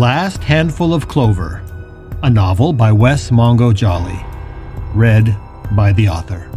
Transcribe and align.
Last 0.00 0.42
Handful 0.42 0.94
of 0.94 1.08
Clover, 1.08 1.62
a 2.22 2.30
novel 2.30 2.72
by 2.72 2.90
Wes 2.90 3.28
Mongo 3.28 3.74
Jolley, 3.74 4.18
read 4.94 5.36
by 5.72 5.92
the 5.92 6.08
author. 6.08 6.48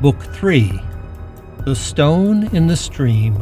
Book 0.00 0.18
3 0.32 0.80
The 1.66 1.76
Stone 1.76 2.44
in 2.56 2.68
the 2.68 2.74
Stream. 2.74 3.36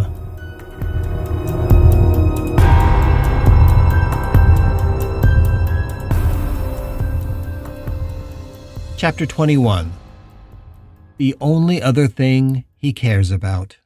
Chapter 8.96 9.24
21 9.24 9.92
The 11.18 11.36
Only 11.40 11.80
Other 11.80 12.08
Thing 12.08 12.64
He 12.76 12.92
Cares 12.92 13.30
About. 13.30 13.76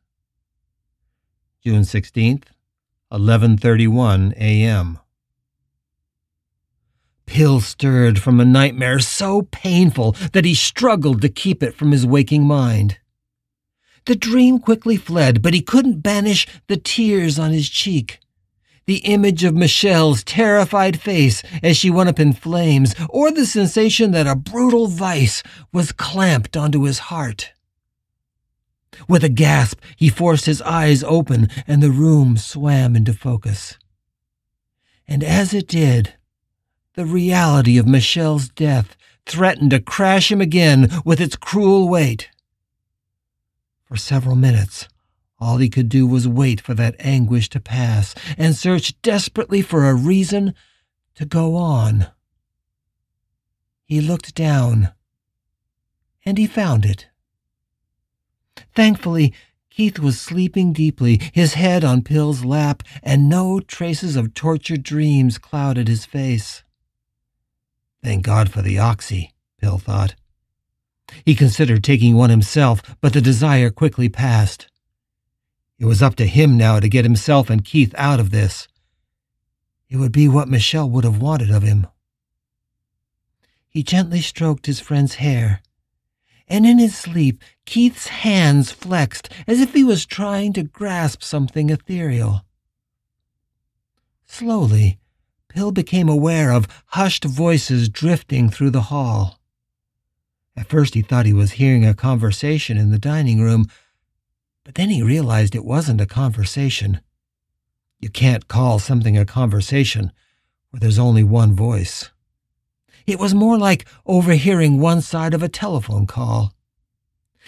June 1.64 1.82
16th, 1.82 2.46
11:31 3.12 4.32
a.m. 4.32 4.98
Pill 7.24 7.60
stirred 7.60 8.18
from 8.18 8.40
a 8.40 8.44
nightmare 8.44 8.98
so 8.98 9.42
painful 9.42 10.16
that 10.32 10.44
he 10.44 10.56
struggled 10.56 11.22
to 11.22 11.28
keep 11.28 11.62
it 11.62 11.76
from 11.76 11.92
his 11.92 12.04
waking 12.04 12.44
mind. 12.44 12.98
The 14.06 14.16
dream 14.16 14.58
quickly 14.58 14.96
fled, 14.96 15.40
but 15.40 15.54
he 15.54 15.62
couldn't 15.62 16.02
banish 16.02 16.48
the 16.66 16.76
tears 16.76 17.38
on 17.38 17.52
his 17.52 17.68
cheek. 17.68 18.18
The 18.86 18.96
image 18.96 19.44
of 19.44 19.54
Michelle's 19.54 20.24
terrified 20.24 21.00
face 21.00 21.44
as 21.62 21.76
she 21.76 21.90
went 21.90 22.08
up 22.08 22.18
in 22.18 22.32
flames, 22.32 22.92
or 23.08 23.30
the 23.30 23.46
sensation 23.46 24.10
that 24.10 24.26
a 24.26 24.34
brutal 24.34 24.88
vice 24.88 25.44
was 25.72 25.92
clamped 25.92 26.56
onto 26.56 26.82
his 26.82 26.98
heart. 26.98 27.52
With 29.08 29.24
a 29.24 29.28
gasp, 29.28 29.80
he 29.96 30.08
forced 30.08 30.46
his 30.46 30.62
eyes 30.62 31.02
open 31.02 31.48
and 31.66 31.82
the 31.82 31.90
room 31.90 32.36
swam 32.36 32.94
into 32.94 33.12
focus. 33.12 33.78
And 35.08 35.24
as 35.24 35.52
it 35.52 35.68
did, 35.68 36.14
the 36.94 37.06
reality 37.06 37.78
of 37.78 37.86
Michelle's 37.86 38.48
death 38.48 38.96
threatened 39.26 39.70
to 39.70 39.80
crash 39.80 40.30
him 40.30 40.40
again 40.40 40.90
with 41.04 41.20
its 41.20 41.36
cruel 41.36 41.88
weight. 41.88 42.28
For 43.84 43.96
several 43.96 44.36
minutes, 44.36 44.88
all 45.38 45.56
he 45.56 45.68
could 45.68 45.88
do 45.88 46.06
was 46.06 46.28
wait 46.28 46.60
for 46.60 46.74
that 46.74 46.96
anguish 46.98 47.48
to 47.50 47.60
pass 47.60 48.14
and 48.38 48.54
search 48.54 49.00
desperately 49.02 49.60
for 49.60 49.88
a 49.88 49.94
reason 49.94 50.54
to 51.16 51.24
go 51.24 51.56
on. 51.56 52.06
He 53.84 54.00
looked 54.00 54.34
down, 54.34 54.92
and 56.24 56.38
he 56.38 56.46
found 56.46 56.84
it. 56.84 57.08
Thankfully, 58.74 59.32
Keith 59.70 59.98
was 59.98 60.20
sleeping 60.20 60.72
deeply, 60.72 61.20
his 61.32 61.54
head 61.54 61.82
on 61.82 62.02
Pill's 62.02 62.44
lap, 62.44 62.82
and 63.02 63.28
no 63.28 63.58
traces 63.60 64.16
of 64.16 64.34
tortured 64.34 64.82
dreams 64.82 65.38
clouded 65.38 65.88
his 65.88 66.04
face. 66.04 66.62
Thank 68.02 68.24
God 68.24 68.50
for 68.50 68.60
the 68.60 68.78
oxy, 68.78 69.32
Pill 69.60 69.78
thought. 69.78 70.14
He 71.24 71.34
considered 71.34 71.82
taking 71.82 72.16
one 72.16 72.30
himself, 72.30 72.82
but 73.00 73.12
the 73.12 73.20
desire 73.20 73.70
quickly 73.70 74.08
passed. 74.08 74.68
It 75.78 75.86
was 75.86 76.02
up 76.02 76.16
to 76.16 76.26
him 76.26 76.56
now 76.56 76.80
to 76.80 76.88
get 76.88 77.04
himself 77.04 77.48
and 77.48 77.64
Keith 77.64 77.94
out 77.96 78.20
of 78.20 78.30
this. 78.30 78.68
It 79.88 79.96
would 79.96 80.12
be 80.12 80.28
what 80.28 80.48
Michelle 80.48 80.88
would 80.90 81.04
have 81.04 81.20
wanted 81.20 81.50
of 81.50 81.62
him. 81.62 81.86
He 83.68 83.82
gently 83.82 84.20
stroked 84.20 84.66
his 84.66 84.80
friend's 84.80 85.14
hair 85.14 85.62
and 86.48 86.66
in 86.66 86.78
his 86.78 86.94
sleep, 86.94 87.42
Keith's 87.64 88.08
hands 88.08 88.70
flexed 88.70 89.28
as 89.46 89.60
if 89.60 89.72
he 89.72 89.84
was 89.84 90.04
trying 90.04 90.52
to 90.54 90.62
grasp 90.62 91.22
something 91.22 91.70
ethereal. 91.70 92.44
Slowly, 94.26 94.98
Pill 95.48 95.72
became 95.72 96.08
aware 96.08 96.50
of 96.50 96.66
hushed 96.86 97.24
voices 97.24 97.88
drifting 97.88 98.48
through 98.48 98.70
the 98.70 98.82
hall. 98.82 99.38
At 100.56 100.68
first, 100.68 100.94
he 100.94 101.02
thought 101.02 101.26
he 101.26 101.32
was 101.32 101.52
hearing 101.52 101.84
a 101.84 101.94
conversation 101.94 102.78
in 102.78 102.90
the 102.90 102.98
dining 102.98 103.40
room, 103.40 103.66
but 104.64 104.74
then 104.74 104.90
he 104.90 105.02
realized 105.02 105.54
it 105.54 105.64
wasn't 105.64 106.00
a 106.00 106.06
conversation. 106.06 107.00
You 108.00 108.10
can't 108.10 108.48
call 108.48 108.78
something 108.78 109.16
a 109.16 109.24
conversation 109.24 110.12
where 110.70 110.80
there's 110.80 110.98
only 110.98 111.24
one 111.24 111.54
voice. 111.54 112.10
It 113.06 113.18
was 113.18 113.34
more 113.34 113.58
like 113.58 113.86
overhearing 114.06 114.80
one 114.80 115.00
side 115.02 115.34
of 115.34 115.42
a 115.42 115.48
telephone 115.48 116.06
call. 116.06 116.54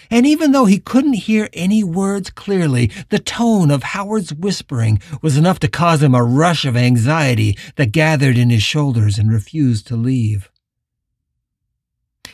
And 0.09 0.25
even 0.25 0.51
though 0.51 0.65
he 0.65 0.79
couldn't 0.79 1.13
hear 1.13 1.49
any 1.53 1.83
words 1.83 2.29
clearly, 2.29 2.91
the 3.09 3.19
tone 3.19 3.71
of 3.71 3.83
Howard's 3.83 4.33
whispering 4.33 4.99
was 5.21 5.37
enough 5.37 5.59
to 5.59 5.67
cause 5.67 6.03
him 6.03 6.13
a 6.13 6.23
rush 6.23 6.65
of 6.65 6.77
anxiety 6.77 7.57
that 7.75 7.91
gathered 7.91 8.37
in 8.37 8.49
his 8.49 8.63
shoulders 8.63 9.17
and 9.17 9.31
refused 9.31 9.87
to 9.87 9.95
leave. 9.95 10.49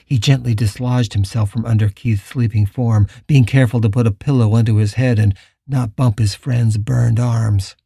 He 0.05 0.19
gently 0.19 0.53
dislodged 0.53 1.13
himself 1.13 1.51
from 1.51 1.66
under 1.66 1.88
Keith's 1.88 2.25
sleeping 2.25 2.66
form, 2.66 3.07
being 3.27 3.45
careful 3.45 3.79
to 3.79 3.89
put 3.89 4.07
a 4.07 4.11
pillow 4.11 4.55
under 4.55 4.77
his 4.77 4.95
head 4.95 5.17
and 5.17 5.33
not 5.66 5.95
bump 5.95 6.19
his 6.19 6.35
friend's 6.35 6.77
burned 6.77 7.19
arms. 7.19 7.77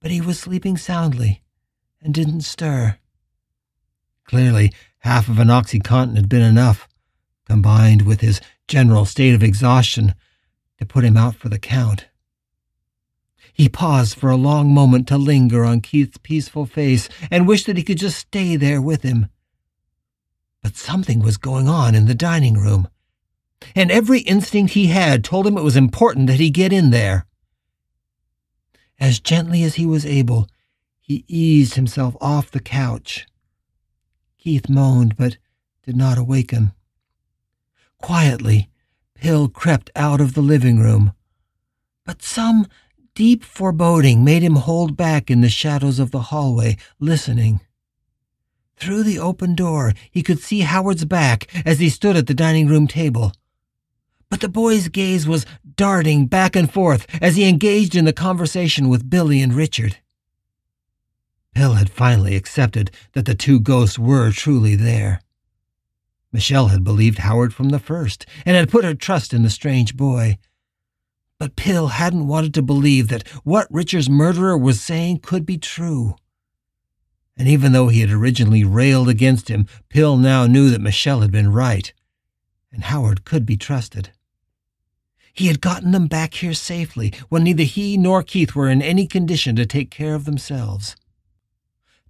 But 0.00 0.10
he 0.10 0.20
was 0.20 0.40
sleeping 0.40 0.76
soundly 0.76 1.42
and 2.00 2.12
didn't 2.12 2.40
stir. 2.40 2.98
Clearly, 4.24 4.72
half 5.00 5.28
of 5.28 5.38
an 5.38 5.48
Oxycontin 5.48 6.16
had 6.16 6.28
been 6.28 6.42
enough, 6.42 6.88
combined 7.46 8.02
with 8.02 8.20
his 8.20 8.40
general 8.72 9.04
state 9.04 9.34
of 9.34 9.42
exhaustion, 9.42 10.14
to 10.78 10.86
put 10.86 11.04
him 11.04 11.14
out 11.14 11.34
for 11.34 11.50
the 11.50 11.58
count. 11.58 12.06
He 13.52 13.68
paused 13.68 14.16
for 14.16 14.30
a 14.30 14.36
long 14.36 14.72
moment 14.72 15.06
to 15.08 15.18
linger 15.18 15.62
on 15.62 15.82
Keith's 15.82 16.16
peaceful 16.16 16.64
face 16.64 17.06
and 17.30 17.46
wished 17.46 17.66
that 17.66 17.76
he 17.76 17.82
could 17.82 17.98
just 17.98 18.16
stay 18.16 18.56
there 18.56 18.80
with 18.80 19.02
him. 19.02 19.26
But 20.62 20.74
something 20.74 21.20
was 21.20 21.36
going 21.36 21.68
on 21.68 21.94
in 21.94 22.06
the 22.06 22.14
dining 22.14 22.54
room, 22.54 22.88
and 23.76 23.90
every 23.90 24.20
instinct 24.20 24.72
he 24.72 24.86
had 24.86 25.22
told 25.22 25.46
him 25.46 25.58
it 25.58 25.62
was 25.62 25.76
important 25.76 26.28
that 26.28 26.40
he 26.40 26.48
get 26.48 26.72
in 26.72 26.88
there. 26.88 27.26
As 28.98 29.20
gently 29.20 29.62
as 29.64 29.74
he 29.74 29.84
was 29.84 30.06
able, 30.06 30.48
he 30.98 31.26
eased 31.28 31.74
himself 31.74 32.16
off 32.22 32.50
the 32.50 32.60
couch 32.60 33.26
Keith 34.38 34.70
moaned, 34.70 35.14
but 35.18 35.36
did 35.84 35.94
not 35.94 36.16
awaken. 36.16 36.72
Quietly, 38.02 38.68
Pill 39.14 39.48
crept 39.48 39.88
out 39.94 40.20
of 40.20 40.34
the 40.34 40.42
living 40.42 40.80
room, 40.80 41.12
but 42.04 42.20
some 42.20 42.66
deep 43.14 43.44
foreboding 43.44 44.24
made 44.24 44.42
him 44.42 44.56
hold 44.56 44.96
back 44.96 45.30
in 45.30 45.40
the 45.40 45.48
shadows 45.48 46.00
of 46.00 46.10
the 46.10 46.22
hallway, 46.22 46.76
listening. 46.98 47.60
Through 48.76 49.04
the 49.04 49.20
open 49.20 49.54
door, 49.54 49.94
he 50.10 50.24
could 50.24 50.40
see 50.40 50.60
Howard's 50.60 51.04
back 51.04 51.46
as 51.64 51.78
he 51.78 51.88
stood 51.88 52.16
at 52.16 52.26
the 52.26 52.34
dining 52.34 52.66
room 52.66 52.88
table. 52.88 53.32
But 54.28 54.40
the 54.40 54.48
boy's 54.48 54.88
gaze 54.88 55.28
was 55.28 55.46
darting 55.76 56.26
back 56.26 56.56
and 56.56 56.70
forth 56.70 57.06
as 57.22 57.36
he 57.36 57.48
engaged 57.48 57.94
in 57.94 58.04
the 58.04 58.12
conversation 58.12 58.88
with 58.88 59.08
Billy 59.08 59.40
and 59.40 59.54
Richard. 59.54 59.98
Pill 61.54 61.74
had 61.74 61.88
finally 61.88 62.34
accepted 62.34 62.90
that 63.12 63.26
the 63.26 63.36
two 63.36 63.60
ghosts 63.60 63.98
were 63.98 64.32
truly 64.32 64.74
there. 64.74 65.20
Michelle 66.32 66.68
had 66.68 66.82
believed 66.82 67.18
Howard 67.18 67.52
from 67.52 67.68
the 67.68 67.78
first 67.78 68.24
and 68.46 68.56
had 68.56 68.70
put 68.70 68.84
her 68.84 68.94
trust 68.94 69.34
in 69.34 69.42
the 69.42 69.50
strange 69.50 69.96
boy. 69.96 70.38
But 71.38 71.56
Pill 71.56 71.88
hadn't 71.88 72.28
wanted 72.28 72.54
to 72.54 72.62
believe 72.62 73.08
that 73.08 73.28
what 73.44 73.66
Richard's 73.70 74.08
murderer 74.08 74.56
was 74.56 74.80
saying 74.80 75.18
could 75.18 75.44
be 75.44 75.58
true. 75.58 76.16
And 77.36 77.48
even 77.48 77.72
though 77.72 77.88
he 77.88 78.00
had 78.00 78.10
originally 78.10 78.64
railed 78.64 79.08
against 79.08 79.48
him, 79.48 79.66
Pill 79.88 80.16
now 80.16 80.46
knew 80.46 80.70
that 80.70 80.80
Michelle 80.80 81.20
had 81.20 81.32
been 81.32 81.52
right, 81.52 81.92
and 82.70 82.84
Howard 82.84 83.24
could 83.24 83.44
be 83.44 83.56
trusted. 83.56 84.10
He 85.34 85.46
had 85.46 85.60
gotten 85.60 85.92
them 85.92 86.06
back 86.06 86.34
here 86.34 86.54
safely 86.54 87.12
when 87.28 87.44
neither 87.44 87.64
he 87.64 87.96
nor 87.96 88.22
Keith 88.22 88.54
were 88.54 88.68
in 88.68 88.82
any 88.82 89.06
condition 89.06 89.56
to 89.56 89.66
take 89.66 89.90
care 89.90 90.14
of 90.14 90.26
themselves. 90.26 90.94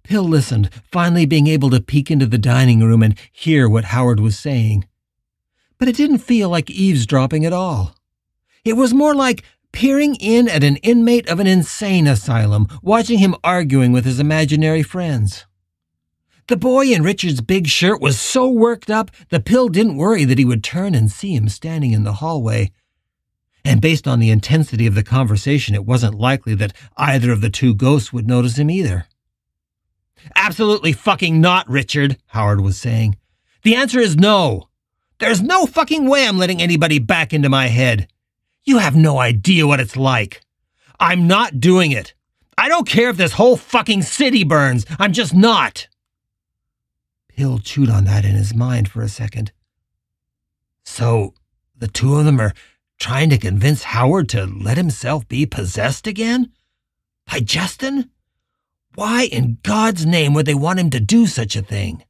Pill 0.03 0.23
listened, 0.23 0.69
finally 0.91 1.25
being 1.25 1.47
able 1.47 1.69
to 1.69 1.79
peek 1.79 2.11
into 2.11 2.25
the 2.25 2.37
dining 2.37 2.81
room 2.81 3.01
and 3.01 3.17
hear 3.31 3.69
what 3.69 3.85
Howard 3.85 4.19
was 4.19 4.37
saying. 4.37 4.85
But 5.77 5.87
it 5.87 5.95
didn't 5.95 6.17
feel 6.19 6.49
like 6.49 6.69
eavesdropping 6.69 7.45
at 7.45 7.53
all. 7.53 7.95
It 8.65 8.73
was 8.73 8.93
more 8.93 9.15
like 9.15 9.43
peering 9.71 10.15
in 10.15 10.47
at 10.47 10.63
an 10.63 10.77
inmate 10.77 11.27
of 11.27 11.39
an 11.39 11.47
insane 11.47 12.07
asylum, 12.07 12.67
watching 12.81 13.19
him 13.19 13.35
arguing 13.43 13.91
with 13.91 14.05
his 14.05 14.19
imaginary 14.19 14.83
friends. 14.83 15.45
The 16.47 16.57
boy 16.57 16.87
in 16.87 17.03
Richard's 17.03 17.41
big 17.41 17.67
shirt 17.67 18.01
was 18.01 18.19
so 18.19 18.49
worked 18.49 18.89
up, 18.89 19.09
the 19.29 19.39
pill 19.39 19.69
didn't 19.69 19.95
worry 19.95 20.25
that 20.25 20.37
he 20.37 20.45
would 20.45 20.63
turn 20.63 20.93
and 20.93 21.09
see 21.09 21.33
him 21.33 21.47
standing 21.47 21.91
in 21.91 22.03
the 22.03 22.13
hallway. 22.13 22.71
And 23.63 23.81
based 23.81 24.07
on 24.07 24.19
the 24.19 24.29
intensity 24.29 24.85
of 24.85 24.95
the 24.95 25.03
conversation, 25.03 25.73
it 25.73 25.85
wasn't 25.85 26.15
likely 26.15 26.53
that 26.55 26.73
either 26.97 27.31
of 27.31 27.39
the 27.39 27.49
two 27.49 27.73
ghosts 27.73 28.11
would 28.11 28.27
notice 28.27 28.57
him 28.57 28.69
either. 28.69 29.05
Absolutely 30.35 30.93
fucking 30.93 31.39
not, 31.39 31.69
Richard, 31.69 32.17
Howard 32.27 32.61
was 32.61 32.77
saying. 32.77 33.17
The 33.63 33.75
answer 33.75 33.99
is 33.99 34.15
no. 34.15 34.69
There's 35.19 35.41
no 35.41 35.65
fucking 35.65 36.09
way 36.09 36.27
I'm 36.27 36.37
letting 36.37 36.61
anybody 36.61 36.99
back 36.99 37.33
into 37.33 37.49
my 37.49 37.67
head. 37.67 38.07
You 38.63 38.79
have 38.79 38.95
no 38.95 39.19
idea 39.19 39.67
what 39.67 39.79
it's 39.79 39.97
like. 39.97 40.41
I'm 40.99 41.27
not 41.27 41.59
doing 41.59 41.91
it. 41.91 42.13
I 42.57 42.69
don't 42.69 42.87
care 42.87 43.09
if 43.09 43.17
this 43.17 43.33
whole 43.33 43.57
fucking 43.57 44.03
city 44.03 44.43
burns. 44.43 44.85
I'm 44.99 45.13
just 45.13 45.33
not. 45.33 45.87
Pill 47.29 47.59
chewed 47.59 47.89
on 47.89 48.05
that 48.05 48.25
in 48.25 48.35
his 48.35 48.53
mind 48.53 48.89
for 48.89 49.01
a 49.01 49.09
second. 49.09 49.51
So, 50.85 51.33
the 51.75 51.87
two 51.87 52.15
of 52.15 52.25
them 52.25 52.39
are 52.39 52.53
trying 52.99 53.29
to 53.31 53.37
convince 53.37 53.83
Howard 53.83 54.29
to 54.29 54.45
let 54.45 54.77
himself 54.77 55.27
be 55.27 55.45
possessed 55.45 56.07
again? 56.07 56.51
By 57.29 57.39
Justin? 57.39 58.11
Why 58.95 59.23
in 59.23 59.57
God's 59.63 60.05
name 60.05 60.33
would 60.33 60.45
they 60.45 60.53
want 60.53 60.79
him 60.79 60.89
to 60.91 60.99
do 60.99 61.25
such 61.25 61.55
a 61.55 61.61
thing? 61.61 62.03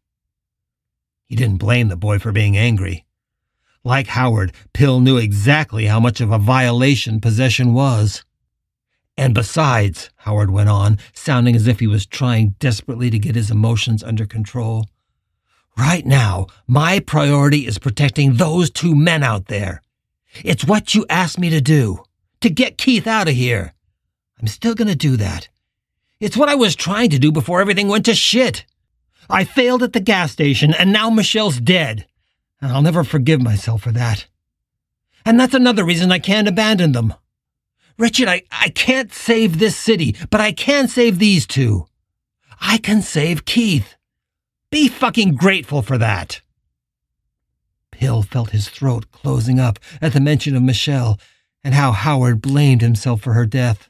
He 1.25 1.35
didn't 1.35 1.57
blame 1.57 1.87
the 1.87 1.95
boy 1.95 2.19
for 2.19 2.31
being 2.31 2.57
angry. 2.57 3.05
Like 3.85 4.07
Howard, 4.07 4.53
Pill 4.73 4.99
knew 4.99 5.17
exactly 5.17 5.85
how 5.85 5.99
much 5.99 6.21
of 6.21 6.31
a 6.31 6.37
violation 6.37 7.21
possession 7.21 7.73
was. 7.73 8.23
And 9.17 9.33
besides, 9.33 10.09
Howard 10.17 10.51
went 10.51 10.69
on, 10.69 10.97
sounding 11.13 11.55
as 11.55 11.67
if 11.67 11.79
he 11.79 11.87
was 11.87 12.05
trying 12.05 12.55
desperately 12.59 13.09
to 13.09 13.19
get 13.19 13.35
his 13.35 13.51
emotions 13.51 14.03
under 14.03 14.25
control, 14.25 14.85
right 15.77 16.05
now, 16.05 16.47
my 16.67 16.99
priority 16.99 17.65
is 17.65 17.77
protecting 17.77 18.33
those 18.33 18.69
two 18.69 18.95
men 18.95 19.23
out 19.23 19.47
there. 19.47 19.81
It's 20.43 20.65
what 20.65 20.95
you 20.95 21.05
asked 21.09 21.39
me 21.39 21.49
to 21.49 21.61
do, 21.61 22.03
to 22.41 22.49
get 22.49 22.77
Keith 22.77 23.05
out 23.05 23.27
of 23.27 23.35
here. 23.35 23.73
I'm 24.39 24.47
still 24.47 24.75
going 24.75 24.87
to 24.87 24.95
do 24.95 25.15
that. 25.17 25.47
It's 26.23 26.37
what 26.37 26.47
I 26.47 26.55
was 26.55 26.73
trying 26.73 27.09
to 27.09 27.19
do 27.19 27.33
before 27.33 27.59
everything 27.59 27.89
went 27.89 28.05
to 28.05 28.15
shit. 28.15 28.63
I 29.29 29.43
failed 29.43 29.83
at 29.83 29.91
the 29.91 29.99
gas 29.99 30.31
station, 30.31 30.73
and 30.73 30.93
now 30.93 31.09
Michelle's 31.09 31.59
dead. 31.59 32.07
And 32.61 32.71
I'll 32.71 32.81
never 32.81 33.03
forgive 33.03 33.41
myself 33.41 33.81
for 33.81 33.91
that. 33.91 34.27
And 35.25 35.37
that's 35.37 35.53
another 35.53 35.83
reason 35.83 36.13
I 36.13 36.19
can't 36.19 36.47
abandon 36.47 36.93
them. 36.93 37.13
Richard, 37.97 38.29
I, 38.29 38.43
I 38.53 38.69
can't 38.69 39.13
save 39.13 39.59
this 39.59 39.75
city, 39.75 40.15
but 40.29 40.39
I 40.39 40.53
can 40.53 40.87
save 40.87 41.19
these 41.19 41.45
two. 41.45 41.87
I 42.61 42.77
can 42.77 43.01
save 43.01 43.43
Keith. 43.43 43.97
Be 44.71 44.87
fucking 44.87 45.35
grateful 45.35 45.81
for 45.81 45.97
that. 45.97 46.39
Pill 47.91 48.21
felt 48.21 48.51
his 48.51 48.69
throat 48.69 49.11
closing 49.11 49.59
up 49.59 49.77
at 50.01 50.13
the 50.13 50.21
mention 50.21 50.55
of 50.55 50.63
Michelle 50.63 51.19
and 51.65 51.73
how 51.73 51.91
Howard 51.91 52.41
blamed 52.41 52.79
himself 52.79 53.19
for 53.19 53.33
her 53.33 53.45
death. 53.45 53.89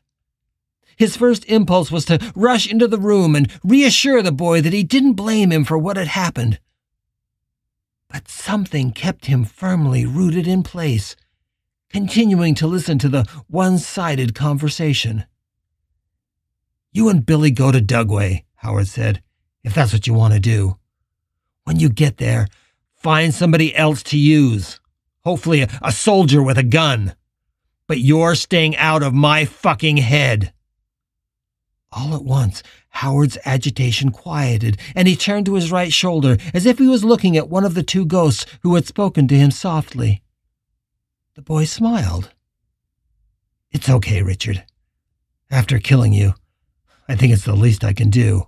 His 0.97 1.17
first 1.17 1.45
impulse 1.45 1.91
was 1.91 2.05
to 2.05 2.19
rush 2.35 2.69
into 2.69 2.87
the 2.87 2.99
room 2.99 3.35
and 3.35 3.51
reassure 3.63 4.21
the 4.21 4.31
boy 4.31 4.61
that 4.61 4.73
he 4.73 4.83
didn't 4.83 5.13
blame 5.13 5.51
him 5.51 5.63
for 5.63 5.77
what 5.77 5.97
had 5.97 6.07
happened. 6.07 6.59
But 8.09 8.27
something 8.27 8.91
kept 8.91 9.25
him 9.25 9.43
firmly 9.43 10.05
rooted 10.05 10.47
in 10.47 10.61
place, 10.61 11.15
continuing 11.89 12.53
to 12.55 12.67
listen 12.67 12.99
to 12.99 13.09
the 13.09 13.25
one 13.47 13.79
sided 13.79 14.35
conversation. 14.35 15.25
You 16.91 17.09
and 17.09 17.25
Billy 17.25 17.49
go 17.49 17.71
to 17.71 17.81
Dugway, 17.81 18.43
Howard 18.57 18.87
said, 18.87 19.23
if 19.63 19.73
that's 19.73 19.93
what 19.93 20.05
you 20.05 20.13
want 20.13 20.33
to 20.33 20.39
do. 20.39 20.77
When 21.63 21.79
you 21.79 21.89
get 21.89 22.17
there, 22.17 22.47
find 22.95 23.33
somebody 23.33 23.75
else 23.75 24.03
to 24.03 24.17
use. 24.17 24.79
Hopefully, 25.23 25.61
a, 25.61 25.69
a 25.81 25.91
soldier 25.91 26.43
with 26.43 26.57
a 26.57 26.63
gun. 26.63 27.15
But 27.87 27.99
you're 27.99 28.35
staying 28.35 28.75
out 28.75 29.01
of 29.01 29.13
my 29.13 29.45
fucking 29.45 29.97
head. 29.97 30.53
All 31.95 32.15
at 32.15 32.23
once, 32.23 32.63
Howard's 32.89 33.37
agitation 33.45 34.11
quieted, 34.11 34.77
and 34.95 35.07
he 35.07 35.15
turned 35.15 35.45
to 35.45 35.53
his 35.53 35.71
right 35.71 35.93
shoulder 35.93 36.37
as 36.53 36.65
if 36.65 36.79
he 36.79 36.87
was 36.87 37.03
looking 37.03 37.37
at 37.37 37.49
one 37.49 37.65
of 37.65 37.75
the 37.75 37.83
two 37.83 38.05
ghosts 38.05 38.45
who 38.61 38.73
had 38.75 38.87
spoken 38.87 39.27
to 39.27 39.37
him 39.37 39.51
softly. 39.51 40.23
The 41.35 41.43
boy 41.43 41.65
smiled. 41.65 42.31
It's 43.71 43.89
okay, 43.89 44.23
Richard. 44.23 44.63
After 45.51 45.77
killing 45.77 46.13
you, 46.13 46.33
I 47.07 47.15
think 47.15 47.31
it's 47.31 47.45
the 47.45 47.55
least 47.55 47.83
I 47.83 47.93
can 47.93 48.09
do, 48.09 48.47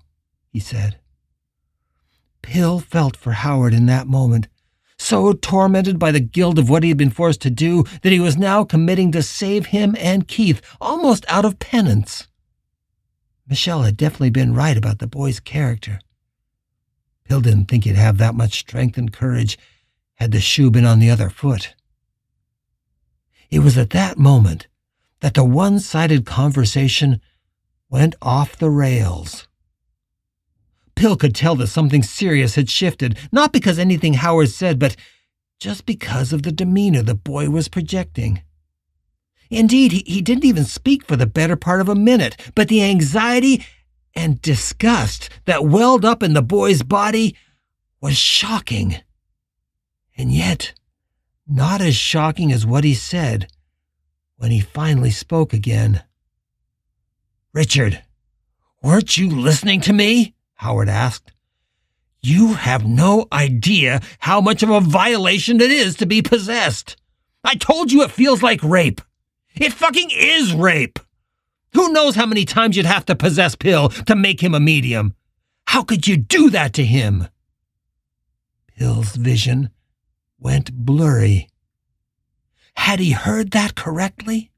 he 0.50 0.60
said. 0.60 0.98
Pill 2.42 2.80
felt 2.80 3.16
for 3.16 3.34
Howard 3.34 3.74
in 3.74 3.86
that 3.88 4.08
moment, 4.08 4.48
so 4.98 5.34
tormented 5.34 6.00
by 6.00 6.12
the 6.12 6.20
guilt 6.20 6.58
of 6.58 6.70
what 6.70 6.84
he 6.84 6.90
had 6.90 6.98
been 6.98 7.10
forced 7.10 7.42
to 7.42 7.50
do 7.50 7.84
that 8.02 8.12
he 8.12 8.20
was 8.20 8.38
now 8.38 8.64
committing 8.64 9.12
to 9.12 9.22
save 9.22 9.68
him 9.68 9.96
and 10.00 10.28
Keith 10.28 10.62
almost 10.80 11.26
out 11.28 11.46
of 11.46 11.60
penance. 11.60 12.28
Michelle 13.48 13.84
had 13.84 13.98
definitely 13.98 14.32
been 14.32 14.54
right 14.54 14.76
about 14.76 15.00
the 15.00 15.08
boy's 15.08 15.40
character. 15.40 16.00
Pill 17.26 17.42
didn't 17.42 17.66
think 17.66 17.84
he'd 17.84 17.96
have 17.96 18.18
that 18.18 18.36
much 18.36 18.60
strength 18.60 18.98
and 18.98 19.12
courage 19.12 19.58
had 20.16 20.32
the 20.32 20.40
shoe 20.40 20.72
been 20.72 20.86
on 20.86 21.00
the 21.00 21.10
other 21.10 21.30
foot. 21.30 21.76
It 23.50 23.60
was 23.60 23.78
at 23.78 23.92
that 23.92 24.18
moment 24.18 24.68
that 25.22 25.34
the 25.34 25.44
one 25.44 25.80
sided 25.80 26.26
conversation 26.26 27.22
went 27.90 28.16
off 28.22 28.58
the 28.58 28.70
rails. 28.70 29.48
Pill 30.96 31.16
could 31.16 31.36
tell 31.36 31.56
that 31.56 31.68
something 31.68 32.04
serious 32.04 32.56
had 32.56 32.70
shifted, 32.70 33.18
not 33.32 33.52
because 33.52 33.78
anything 33.78 34.16
Howard 34.16 34.50
said, 34.50 34.80
but 34.80 34.96
just 35.60 35.86
because 35.86 36.34
of 36.34 36.44
the 36.44 36.52
demeanor 36.52 37.02
the 37.02 37.16
boy 37.16 37.50
was 37.50 37.68
projecting. 37.68 38.42
Indeed, 39.50 39.92
he, 39.92 40.04
he 40.06 40.22
didn't 40.22 40.46
even 40.46 40.66
speak 40.66 41.06
for 41.06 41.16
the 41.16 41.26
better 41.26 41.56
part 41.56 41.82
of 41.82 41.90
a 41.90 41.96
minute, 41.96 42.36
but 42.56 42.68
the 42.68 42.84
anxiety 42.84 43.66
and 44.16 44.42
disgust 44.42 45.30
that 45.46 45.66
welled 45.66 46.06
up 46.06 46.24
in 46.24 46.34
the 46.34 46.42
boy's 46.42 46.84
body 46.84 47.36
was 48.02 48.18
shocking. 48.18 48.98
And 50.18 50.32
yet, 50.32 50.74
not 51.48 51.82
as 51.82 51.96
shocking 51.96 52.52
as 52.52 52.66
what 52.66 52.84
he 52.84 52.94
said 52.94 53.48
when 54.38 54.52
he 54.52 54.60
finally 54.60 55.12
spoke 55.12 55.54
again. 55.54 56.04
Richard, 57.54 58.02
weren't 58.82 59.18
you 59.18 59.30
listening 59.30 59.82
to 59.82 59.94
me? 59.94 60.34
Howard 60.56 60.90
asked. 60.90 61.32
You 62.22 62.54
have 62.54 62.86
no 62.86 63.28
idea 63.32 64.02
how 64.20 64.42
much 64.42 64.64
of 64.64 64.70
a 64.70 64.82
violation 64.82 65.62
it 65.62 65.70
is 65.70 65.96
to 65.98 66.06
be 66.06 66.22
possessed. 66.22 66.96
I 67.44 67.56
told 67.56 67.92
you 67.92 68.02
it 68.02 68.12
feels 68.12 68.42
like 68.42 68.64
rape. 68.64 69.02
It 69.56 69.74
fucking 69.74 70.10
is 70.12 70.54
rape. 70.54 71.00
Who 71.74 71.92
knows 71.92 72.16
how 72.16 72.26
many 72.26 72.46
times 72.46 72.76
you'd 72.76 72.86
have 72.86 73.06
to 73.06 73.16
possess 73.16 73.56
Pill 73.56 73.90
to 73.90 74.16
make 74.16 74.42
him 74.42 74.54
a 74.54 74.60
medium? 74.60 75.14
How 75.68 75.84
could 75.84 76.08
you 76.08 76.18
do 76.18 76.50
that 76.50 76.74
to 76.74 76.86
him? 76.86 77.28
Pill's 78.78 79.16
vision 79.16 79.70
went 80.40 80.74
blurry. 80.74 81.50
Had 82.76 83.00
he 83.00 83.12
heard 83.12 83.52
that 83.52 83.76
correctly? 83.76 84.52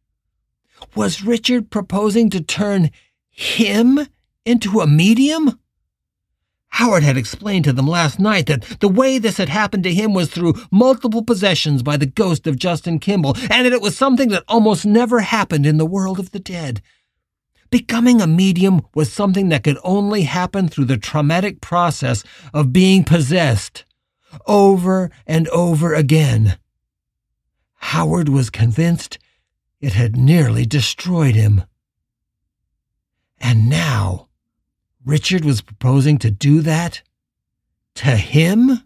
Was 0.95 1.23
Richard 1.23 1.69
proposing 1.69 2.29
to 2.31 2.41
turn 2.41 2.89
him 3.29 3.99
into 4.45 4.79
a 4.79 4.87
medium? 4.87 5.59
Howard 6.77 7.01
had 7.01 7.17
explained 7.17 7.65
to 7.65 7.73
them 7.73 7.87
last 7.87 8.19
night 8.19 8.45
that 8.45 8.61
the 8.81 8.87
way 8.87 9.17
this 9.17 9.37
had 9.37 9.49
happened 9.49 9.83
to 9.83 9.91
him 9.91 10.13
was 10.13 10.29
through 10.29 10.53
multiple 10.71 11.23
possessions 11.23 11.81
by 11.81 11.97
the 11.97 12.05
ghost 12.05 12.45
of 12.45 12.59
Justin 12.59 12.99
Kimball, 12.99 13.35
and 13.49 13.65
that 13.65 13.73
it 13.73 13.81
was 13.81 13.97
something 13.97 14.29
that 14.29 14.43
almost 14.47 14.85
never 14.85 15.21
happened 15.21 15.65
in 15.65 15.77
the 15.77 15.87
world 15.87 16.19
of 16.19 16.29
the 16.29 16.39
dead. 16.39 16.83
Becoming 17.71 18.21
a 18.21 18.27
medium 18.27 18.81
was 18.93 19.11
something 19.11 19.49
that 19.49 19.63
could 19.63 19.79
only 19.83 20.21
happen 20.21 20.67
through 20.67 20.85
the 20.85 20.99
traumatic 20.99 21.61
process 21.61 22.23
of 22.53 22.73
being 22.73 23.03
possessed, 23.03 23.83
over 24.45 25.09
and 25.25 25.47
over 25.47 25.95
again. 25.95 26.59
Howard 27.77 28.29
was 28.29 28.51
convinced 28.51 29.17
it 29.81 29.93
had 29.93 30.15
nearly 30.15 30.63
destroyed 30.63 31.33
him. 31.33 31.63
And 33.39 33.67
now, 33.67 34.26
Richard 35.07 35.45
was 35.45 35.61
proposing 35.61 36.17
to 36.17 36.29
do 36.29 36.59
that? 36.61 37.01
To 37.95 38.17
him? 38.17 38.83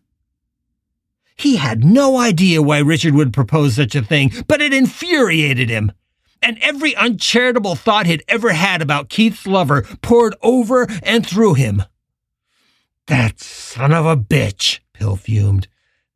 He 1.36 1.56
had 1.56 1.84
no 1.84 2.18
idea 2.18 2.62
why 2.62 2.78
Richard 2.78 3.16
would 3.16 3.34
propose 3.34 3.76
such 3.76 3.96
a 3.96 4.04
thing, 4.04 4.32
but 4.48 4.62
it 4.62 4.72
infuriated 4.72 5.70
him. 5.70 5.92
And 6.40 6.60
every 6.62 6.96
uncharitable 6.96 7.74
thought 7.76 8.06
he'd 8.06 8.24
ever 8.28 8.54
had 8.54 8.84
about 8.84 9.10
Keith's 9.10 9.48
lover 9.48 9.82
poured 10.04 10.36
over 10.44 10.86
and 11.02 11.26
through 11.26 11.56
him. 11.56 11.82
That 13.08 13.40
son 13.40 13.92
of 13.92 14.06
a 14.06 14.16
bitch, 14.16 14.80
Pill 14.94 15.16
fumed. 15.16 15.68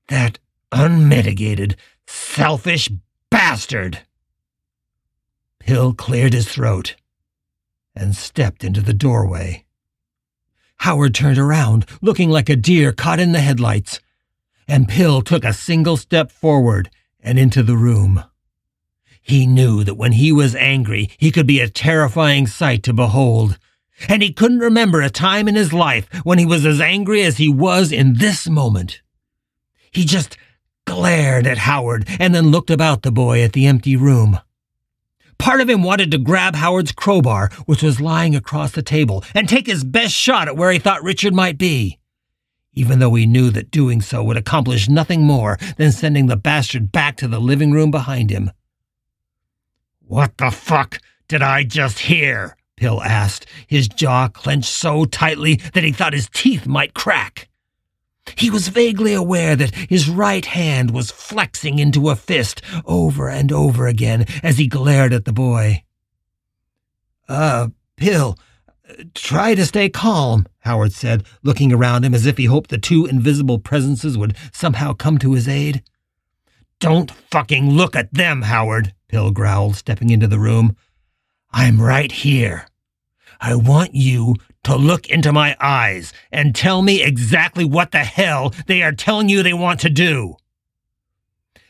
That 0.10 0.38
unmitigated, 0.72 1.78
selfish 2.06 2.92
bastard. 3.32 4.02
Pill 5.60 5.96
cleared 5.96 6.34
his 6.34 6.48
throat 6.48 6.96
and 7.96 8.16
stepped 8.16 8.64
into 8.64 8.82
the 8.82 8.94
doorway. 8.94 9.65
Howard 10.78 11.16
turned 11.16 11.38
around, 11.38 11.86
looking 12.02 12.30
like 12.30 12.50
a 12.50 12.56
deer 12.56 12.92
caught 12.92 13.20
in 13.20 13.32
the 13.32 13.42
headlights, 13.42 14.00
and 14.68 14.88
Pill 14.88 15.22
took 15.22 15.44
a 15.44 15.54
single 15.54 15.98
step 15.98 16.32
forward 16.32 16.90
and 17.20 17.40
into 17.40 17.64
the 17.64 17.78
room. 17.78 18.24
He 19.22 19.48
knew 19.48 19.84
that 19.84 19.96
when 19.96 20.12
he 20.12 20.32
was 20.32 20.56
angry, 20.56 21.10
he 21.18 21.32
could 21.32 21.48
be 21.48 21.60
a 21.60 21.70
terrifying 21.70 22.46
sight 22.46 22.84
to 22.84 22.94
behold, 22.94 23.58
and 24.08 24.22
he 24.22 24.32
couldn't 24.32 24.60
remember 24.60 25.02
a 25.02 25.10
time 25.10 25.48
in 25.48 25.56
his 25.56 25.74
life 25.74 26.08
when 26.24 26.38
he 26.38 26.46
was 26.46 26.66
as 26.66 26.80
angry 26.80 27.24
as 27.24 27.38
he 27.38 27.50
was 27.50 27.92
in 27.92 28.16
this 28.16 28.48
moment. 28.48 29.02
He 29.92 30.06
just 30.06 30.38
glared 30.86 31.48
at 31.48 31.58
Howard 31.60 32.06
and 32.20 32.36
then 32.36 32.52
looked 32.52 32.70
about 32.70 33.02
the 33.02 33.12
boy 33.12 33.42
at 33.42 33.54
the 33.54 33.66
empty 33.66 33.96
room. 33.96 34.40
Part 35.38 35.62
of 35.62 35.70
him 35.70 35.84
wanted 35.84 36.12
to 36.12 36.18
grab 36.18 36.56
Howard's 36.56 36.92
crowbar, 36.92 37.50
which 37.66 37.84
was 37.84 38.02
lying 38.02 38.36
across 38.36 38.72
the 38.72 38.82
table, 38.82 39.24
and 39.34 39.48
take 39.48 39.68
his 39.68 39.84
best 39.84 40.14
shot 40.14 40.48
at 40.48 40.58
where 40.58 40.72
he 40.72 40.80
thought 40.80 41.04
Richard 41.04 41.34
might 41.34 41.58
be. 41.58 42.00
Even 42.74 43.00
though 43.00 43.16
he 43.16 43.26
knew 43.26 43.50
that 43.52 43.72
doing 43.72 44.02
so 44.02 44.24
would 44.24 44.38
accomplish 44.38 44.90
nothing 44.90 45.24
more 45.24 45.58
than 45.78 45.92
sending 45.92 46.28
the 46.28 46.36
bastard 46.36 46.92
back 46.92 47.16
to 47.18 47.28
the 47.28 47.40
living 47.40 47.72
room 47.72 47.92
behind 47.92 48.30
him. 48.30 48.52
What 50.02 50.38
the 50.38 50.52
fuck 50.52 51.00
did 51.28 51.42
I 51.42 51.64
just 51.64 52.00
hear? 52.00 52.58
Pill 52.76 53.02
asked, 53.02 53.46
his 53.68 53.88
jaw 53.88 54.28
clenched 54.28 54.70
so 54.70 55.06
tightly 55.06 55.56
that 55.74 55.84
he 55.84 55.92
thought 55.92 56.14
his 56.14 56.30
teeth 56.34 56.68
might 56.68 56.94
crack. 56.94 57.48
He 58.36 58.50
was 58.50 58.70
vaguely 58.70 59.14
aware 59.14 59.56
that 59.56 59.76
his 59.76 60.10
right 60.10 60.46
hand 60.46 60.92
was 60.92 61.12
flexing 61.12 61.80
into 61.80 62.10
a 62.10 62.16
fist 62.16 62.62
over 62.86 63.30
and 63.30 63.52
over 63.52 63.88
again 63.88 64.26
as 64.42 64.58
he 64.58 64.68
glared 64.68 65.14
at 65.14 65.26
the 65.26 65.34
boy. 65.34 65.84
Uh, 67.28 67.70
Pill, 67.98 68.38
try 69.14 69.56
to 69.56 69.66
stay 69.66 69.90
calm, 69.90 70.46
Howard 70.60 70.94
said, 70.94 71.26
looking 71.44 71.72
around 71.72 72.04
him 72.04 72.14
as 72.14 72.26
if 72.26 72.38
he 72.38 72.46
hoped 72.46 72.70
the 72.70 72.78
two 72.78 73.06
invisible 73.06 73.60
presences 73.60 74.18
would 74.18 74.36
somehow 74.52 74.94
come 74.94 75.18
to 75.20 75.34
his 75.34 75.48
aid. 75.48 75.84
Don't 76.80 77.12
fucking 77.12 77.70
look 77.70 77.96
at 77.96 78.14
them, 78.14 78.44
Howard, 78.44 78.94
Pill 79.08 79.32
growled, 79.32 79.76
stepping 79.76 80.10
into 80.10 80.28
the 80.28 80.40
room. 80.40 80.76
I'm 81.52 81.82
right 81.82 82.12
here. 82.12 82.68
I 83.40 83.56
want 83.56 83.96
you 83.96 84.36
to 84.66 84.76
look 84.76 85.08
into 85.08 85.32
my 85.32 85.56
eyes 85.60 86.12
and 86.32 86.56
tell 86.56 86.82
me 86.82 87.02
exactly 87.02 87.64
what 87.64 87.92
the 87.92 88.00
hell 88.00 88.54
they 88.68 88.82
are 88.82 88.92
telling 88.92 89.30
you 89.30 89.42
they 89.42 89.54
want 89.54 89.80
to 89.80 89.90
do. 89.90 90.36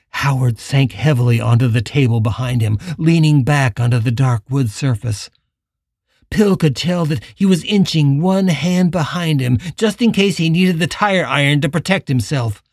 Howard 0.09 0.59
sank 0.59 0.93
heavily 0.93 1.41
onto 1.41 1.67
the 1.67 1.81
table 1.81 2.21
behind 2.21 2.61
him, 2.61 2.79
leaning 2.97 3.43
back 3.43 3.81
onto 3.81 3.99
the 3.99 4.11
dark 4.11 4.43
wood 4.49 4.69
surface. 4.69 5.29
Pill 6.29 6.55
could 6.55 6.75
tell 6.75 7.05
that 7.05 7.23
he 7.35 7.45
was 7.45 7.65
inching 7.65 8.21
one 8.21 8.47
hand 8.47 8.91
behind 8.91 9.41
him 9.41 9.57
just 9.75 10.01
in 10.01 10.13
case 10.13 10.37
he 10.37 10.49
needed 10.49 10.79
the 10.79 10.87
tire 10.87 11.25
iron 11.25 11.59
to 11.61 11.69
protect 11.69 12.07
himself. 12.07 12.63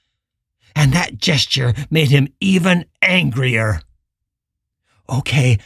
And 0.74 0.92
that 0.92 1.18
gesture 1.18 1.74
made 1.90 2.10
him 2.10 2.28
even 2.40 2.86
angrier. 3.02 3.82
Okay, 5.10 5.58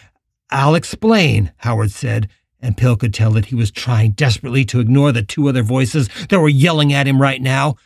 I'll 0.51 0.75
explain, 0.75 1.53
Howard 1.59 1.91
said, 1.91 2.29
and 2.61 2.77
Pill 2.77 2.97
could 2.97 3.15
tell 3.15 3.31
that 3.33 3.47
he 3.47 3.55
was 3.55 3.71
trying 3.71 4.13
desperately 4.13 4.65
to 4.67 4.81
ignore 4.81 5.13
the 5.13 5.23
two 5.23 5.49
other 5.49 5.63
voices 5.63 6.09
that 6.29 6.41
were 6.41 6.49
yelling 6.49 6.93
at 6.93 7.07
him 7.07 7.21
right 7.21 7.41
now. 7.41 7.77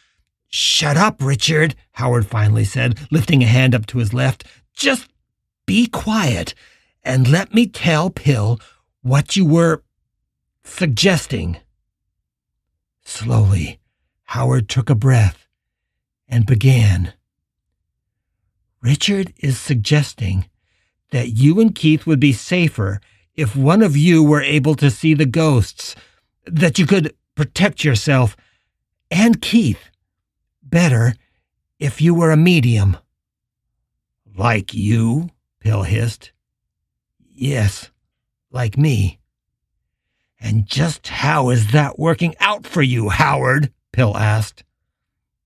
Shut 0.49 0.97
up, 0.97 1.23
Richard, 1.23 1.75
Howard 1.93 2.27
finally 2.27 2.65
said, 2.65 2.99
lifting 3.11 3.43
a 3.43 3.47
hand 3.47 3.75
up 3.75 3.87
to 3.87 3.99
his 3.99 4.15
left. 4.15 4.45
Just 4.75 5.09
be 5.67 5.87
quiet 5.87 6.55
and 7.03 7.29
let 7.29 7.55
me 7.55 7.67
tell 7.67 8.11
Pill 8.11 8.61
what 9.03 9.37
you 9.37 9.45
were 9.45 9.83
suggesting. 10.65 11.59
Slowly, 13.05 13.81
Howard 14.25 14.69
took 14.69 14.91
a 14.91 14.95
breath 14.95 15.49
and 16.29 16.47
began. 16.47 17.15
Richard 18.83 19.33
is 19.39 19.59
suggesting 19.59 20.49
that 21.11 21.31
you 21.31 21.61
and 21.61 21.75
Keith 21.75 22.07
would 22.07 22.21
be 22.21 22.33
safer 22.33 23.01
if 23.41 23.57
one 23.57 23.81
of 23.81 23.97
you 23.97 24.23
were 24.23 24.43
able 24.43 24.75
to 24.75 24.91
see 24.91 25.15
the 25.15 25.25
ghosts, 25.25 25.97
that 26.45 26.79
you 26.79 26.85
could 26.85 27.15
protect 27.35 27.83
yourself 27.85 28.37
and 29.11 29.41
Keith 29.41 29.89
better 30.63 31.15
if 31.79 32.03
you 32.03 32.15
were 32.15 32.31
a 32.31 32.37
medium. 32.37 32.99
Like 34.37 34.75
you? 34.75 35.31
Pill 35.61 35.85
hissed. 35.85 36.33
Yes, 37.33 37.91
like 38.51 38.77
me. 38.77 39.19
And 40.39 40.67
just 40.67 41.09
how 41.09 41.49
is 41.49 41.73
that 41.73 41.99
working 41.99 42.35
out 42.41 42.67
for 42.67 42.83
you, 42.83 43.09
Howard? 43.09 43.73
Pill 43.91 44.15
asked. 44.19 44.65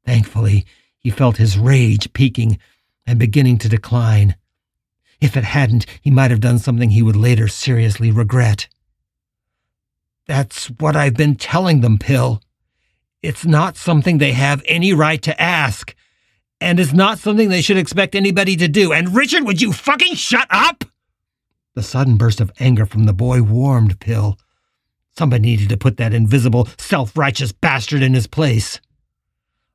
Thankfully, 0.04 0.66
he 0.98 1.10
felt 1.10 1.36
his 1.36 1.56
rage 1.56 2.12
peaking 2.12 2.58
and 3.06 3.20
beginning 3.20 3.58
to 3.58 3.68
decline. 3.68 4.34
If 5.20 5.36
it 5.36 5.44
hadn't, 5.44 5.86
he 6.00 6.10
might 6.10 6.30
have 6.30 6.40
done 6.40 6.58
something 6.58 6.90
he 6.90 7.02
would 7.02 7.16
later 7.16 7.48
seriously 7.48 8.10
regret. 8.10 8.68
That's 10.26 10.66
what 10.66 10.96
I've 10.96 11.14
been 11.14 11.36
telling 11.36 11.80
them, 11.80 11.98
Pill. 11.98 12.40
It's 13.22 13.44
not 13.44 13.76
something 13.76 14.18
they 14.18 14.32
have 14.32 14.62
any 14.66 14.92
right 14.92 15.20
to 15.22 15.40
ask. 15.40 15.94
And 16.60 16.80
it's 16.80 16.92
not 16.92 17.18
something 17.18 17.48
they 17.48 17.62
should 17.62 17.76
expect 17.76 18.14
anybody 18.14 18.56
to 18.56 18.68
do. 18.68 18.92
And 18.92 19.14
Richard, 19.14 19.44
would 19.44 19.60
you 19.60 19.72
fucking 19.72 20.14
shut 20.14 20.46
up? 20.50 20.84
The 21.74 21.82
sudden 21.82 22.16
burst 22.16 22.40
of 22.40 22.52
anger 22.60 22.86
from 22.86 23.04
the 23.04 23.12
boy 23.12 23.42
warmed 23.42 23.98
Pill. 24.00 24.38
Somebody 25.16 25.42
needed 25.42 25.68
to 25.68 25.76
put 25.76 25.96
that 25.98 26.14
invisible, 26.14 26.68
self 26.78 27.16
righteous 27.16 27.52
bastard 27.52 28.02
in 28.02 28.14
his 28.14 28.26
place. 28.26 28.80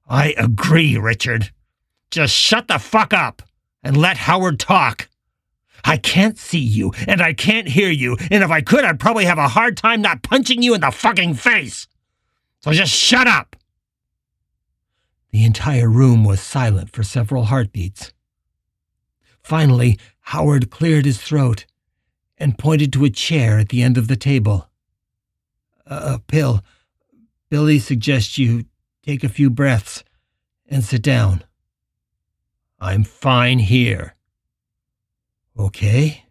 I 0.08 0.34
agree, 0.38 0.98
Richard. 0.98 1.52
Just 2.12 2.34
shut 2.34 2.68
the 2.68 2.80
fuck 2.80 3.14
up 3.14 3.44
and 3.84 3.96
let 3.96 4.18
Howard 4.18 4.60
talk. 4.60 5.08
I 5.84 5.98
can't 5.98 6.38
see 6.38 6.60
you, 6.60 6.92
and 7.08 7.22
I 7.22 7.34
can't 7.34 7.68
hear 7.68 7.90
you, 7.90 8.18
and 8.32 8.44
if 8.44 8.52
I 8.52 8.62
could, 8.62 8.84
I'd 8.84 9.00
probably 9.00 9.26
have 9.26 9.38
a 9.38 9.48
hard 9.48 9.78
time 9.78 10.02
not 10.02 10.24
punching 10.24 10.62
you 10.62 10.74
in 10.74 10.82
the 10.82 10.92
fucking 10.92 11.36
face. 11.36 11.88
So 12.62 12.72
just 12.72 12.94
shut 12.94 13.28
up. 13.28 13.56
The 15.32 15.46
entire 15.46 15.90
room 15.90 16.24
was 16.24 16.42
silent 16.42 16.92
for 16.92 17.04
several 17.04 17.46
heartbeats. 17.46 18.14
Finally, 19.42 19.98
Howard 20.22 20.70
cleared 20.70 21.06
his 21.06 21.22
throat 21.22 21.66
and 22.38 22.58
pointed 22.58 22.92
to 22.94 23.06
a 23.06 23.10
chair 23.10 23.60
at 23.60 23.70
the 23.70 23.82
end 23.82 23.98
of 23.98 24.08
the 24.08 24.16
table. 24.16 24.70
A 25.86 26.20
pill. 26.20 26.64
Billy 27.50 27.80
suggests 27.80 28.38
you 28.38 28.66
take 29.04 29.24
a 29.24 29.30
few 29.30 29.50
breaths 29.50 30.04
and 30.68 30.84
sit 30.84 31.02
down. 31.02 31.44
I'm 32.80 33.04
fine 33.04 33.60
here. 33.60 34.16
Okay. 35.58 36.26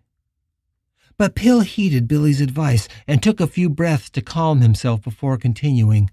But 1.17 1.35
Pill 1.35 1.61
heeded 1.61 2.07
Billy's 2.07 2.41
advice 2.41 2.89
and 3.07 3.23
took 3.23 3.41
a 3.41 3.47
few 3.47 3.69
breaths 3.69 4.09
to 4.11 4.23
calm 4.23 4.61
himself 4.61 5.03
before 5.03 5.37
continuing. 5.37 6.11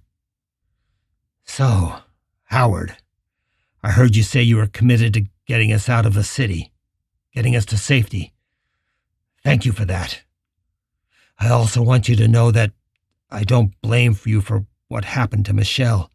So, 1.44 1.98
Howard, 2.46 2.98
I 3.84 3.92
heard 3.92 4.16
you 4.16 4.24
say 4.24 4.42
you 4.42 4.58
were 4.58 4.68
committed 4.68 5.14
to 5.14 5.26
getting 5.46 5.72
us 5.72 5.88
out 5.88 6.08
of 6.08 6.16
the 6.16 6.24
city, 6.24 6.72
getting 7.34 7.56
us 7.56 7.66
to 7.66 7.78
safety. 7.78 8.34
Thank 9.44 9.64
you 9.64 9.72
for 9.72 9.86
that. 9.86 10.24
I 11.38 11.50
also 11.50 11.84
want 11.84 12.10
you 12.10 12.16
to 12.16 12.28
know 12.28 12.50
that 12.50 12.72
I 13.30 13.44
don't 13.44 13.80
blame 13.82 14.18
you 14.26 14.42
for 14.42 14.66
what 14.88 15.06
happened 15.06 15.46
to 15.46 15.54
Michelle. 15.54 16.10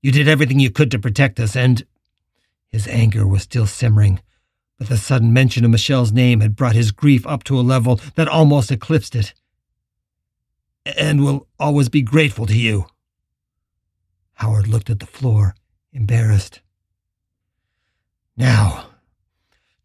You 0.00 0.12
did 0.12 0.28
everything 0.28 0.60
you 0.60 0.70
could 0.70 0.92
to 0.92 0.98
protect 0.98 1.40
us, 1.40 1.56
and 1.56 1.84
his 2.68 2.86
anger 2.86 3.26
was 3.26 3.42
still 3.42 3.66
simmering 3.66 4.20
but 4.80 4.88
the 4.88 4.96
sudden 4.96 5.30
mention 5.30 5.62
of 5.62 5.70
Michelle's 5.70 6.10
name 6.10 6.40
had 6.40 6.56
brought 6.56 6.74
his 6.74 6.90
grief 6.90 7.26
up 7.26 7.44
to 7.44 7.58
a 7.58 7.60
level 7.60 8.00
that 8.14 8.26
almost 8.26 8.72
eclipsed 8.72 9.14
it. 9.14 9.34
And 10.96 11.22
will 11.22 11.46
always 11.58 11.90
be 11.90 12.00
grateful 12.00 12.46
to 12.46 12.56
you. 12.56 12.86
Howard 14.36 14.66
looked 14.66 14.88
at 14.88 14.98
the 15.00 15.06
floor, 15.06 15.54
embarrassed. 15.92 16.62
Now, 18.38 18.86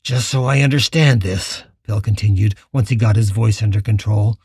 just 0.02 0.30
so 0.30 0.46
I 0.46 0.62
understand 0.62 1.22
this, 1.22 1.66
Pill 1.84 2.00
continued 2.00 2.56
once 2.72 2.88
he 2.88 2.96
got 2.96 3.18
his 3.18 3.32
voice 3.32 3.62
under 3.62 3.82
control, 3.82 4.40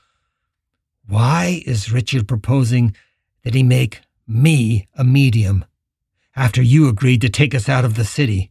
why 1.06 1.62
is 1.64 1.92
Richard 1.92 2.26
proposing 2.26 2.96
that 3.44 3.54
he 3.54 3.62
make 3.62 4.00
me 4.26 4.88
a 4.96 5.04
medium 5.04 5.64
after 6.34 6.60
you 6.60 6.88
agreed 6.88 7.20
to 7.20 7.28
take 7.28 7.54
us 7.54 7.68
out 7.68 7.84
of 7.84 7.94
the 7.94 8.04
city? 8.04 8.49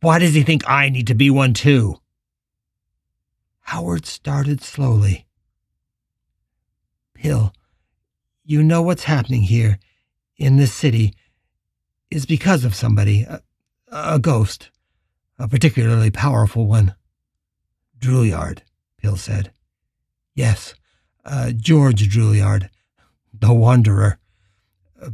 Why 0.00 0.18
does 0.18 0.34
he 0.34 0.42
think 0.42 0.68
I 0.68 0.88
need 0.88 1.06
to 1.08 1.14
be 1.14 1.30
one 1.30 1.52
too? 1.52 1.96
Howard 3.60 4.06
started 4.06 4.62
slowly. 4.62 5.26
Pill, 7.14 7.52
you 8.42 8.62
know 8.62 8.80
what's 8.80 9.04
happening 9.04 9.42
here, 9.42 9.78
in 10.36 10.56
this 10.56 10.72
city, 10.72 11.14
is 12.10 12.24
because 12.24 12.64
of 12.64 12.74
somebody, 12.74 13.22
a, 13.22 13.42
a 13.92 14.18
ghost, 14.18 14.70
a 15.38 15.46
particularly 15.46 16.10
powerful 16.10 16.66
one. 16.66 16.94
Drouillard, 17.98 18.62
Pill 18.96 19.16
said. 19.16 19.52
Yes, 20.34 20.74
uh, 21.26 21.52
George 21.52 22.08
Drouillard, 22.08 22.70
the 23.34 23.52
Wanderer. 23.52 24.18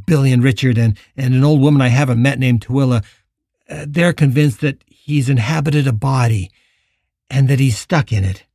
Billy 0.05 0.31
and 0.31 0.43
Richard 0.43 0.77
and, 0.77 0.97
and 1.15 1.33
an 1.33 1.43
old 1.43 1.61
woman 1.61 1.81
I 1.81 1.89
haven't 1.89 2.21
met 2.21 2.39
named 2.39 2.61
Twilla 2.61 3.03
uh, 3.69 3.85
they're 3.87 4.13
convinced 4.13 4.61
that 4.61 4.83
he's 4.87 5.29
inhabited 5.29 5.87
a 5.87 5.93
body 5.93 6.49
and 7.29 7.47
that 7.47 7.59
he's 7.59 7.77
stuck 7.77 8.11
in 8.11 8.23
it. 8.23 8.45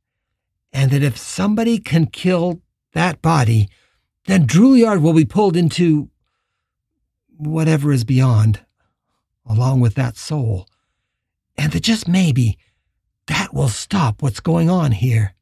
And 0.71 0.91
that 0.91 1.03
if 1.03 1.17
somebody 1.17 1.77
can 1.77 2.07
kill 2.07 2.61
that 2.93 3.21
body, 3.21 3.69
then 4.25 4.47
Drouillard 4.47 5.01
will 5.01 5.13
be 5.13 5.25
pulled 5.25 5.55
into 5.55 6.09
whatever 7.37 7.91
is 7.91 8.03
beyond, 8.03 8.61
along 9.45 9.81
with 9.81 9.95
that 9.95 10.17
soul. 10.17 10.67
And 11.57 11.71
that 11.71 11.83
just 11.83 12.07
maybe, 12.07 12.57
That 13.27 13.53
will 13.53 13.69
stop 13.69 14.21
what's 14.21 14.39
going 14.41 14.69
on 14.69 14.91
here. 14.91 15.33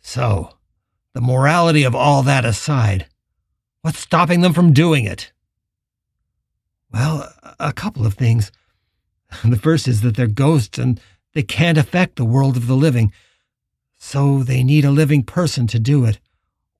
So, 0.00 0.56
the 1.12 1.20
morality 1.20 1.84
of 1.84 1.94
all 1.94 2.22
that 2.22 2.44
aside, 2.44 3.06
what's 3.82 3.98
stopping 4.00 4.40
them 4.40 4.52
from 4.52 4.72
doing 4.72 5.04
it? 5.04 5.32
Well, 6.92 7.32
a 7.58 7.72
couple 7.72 8.06
of 8.06 8.14
things. 8.14 8.50
The 9.44 9.56
first 9.56 9.86
is 9.86 10.00
that 10.00 10.16
they're 10.16 10.26
ghosts 10.26 10.76
and 10.76 11.00
they 11.34 11.44
can't 11.44 11.78
affect 11.78 12.16
the 12.16 12.24
world 12.24 12.56
of 12.56 12.66
the 12.66 12.74
living, 12.74 13.12
so 13.96 14.42
they 14.42 14.64
need 14.64 14.84
a 14.84 14.90
living 14.90 15.22
person 15.22 15.68
to 15.68 15.78
do 15.78 16.04
it. 16.04 16.18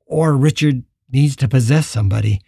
Or 0.05 0.37
Richard 0.37 0.83
needs 1.13 1.37
to 1.37 1.49
possess 1.49 1.87
somebody. 1.87 2.41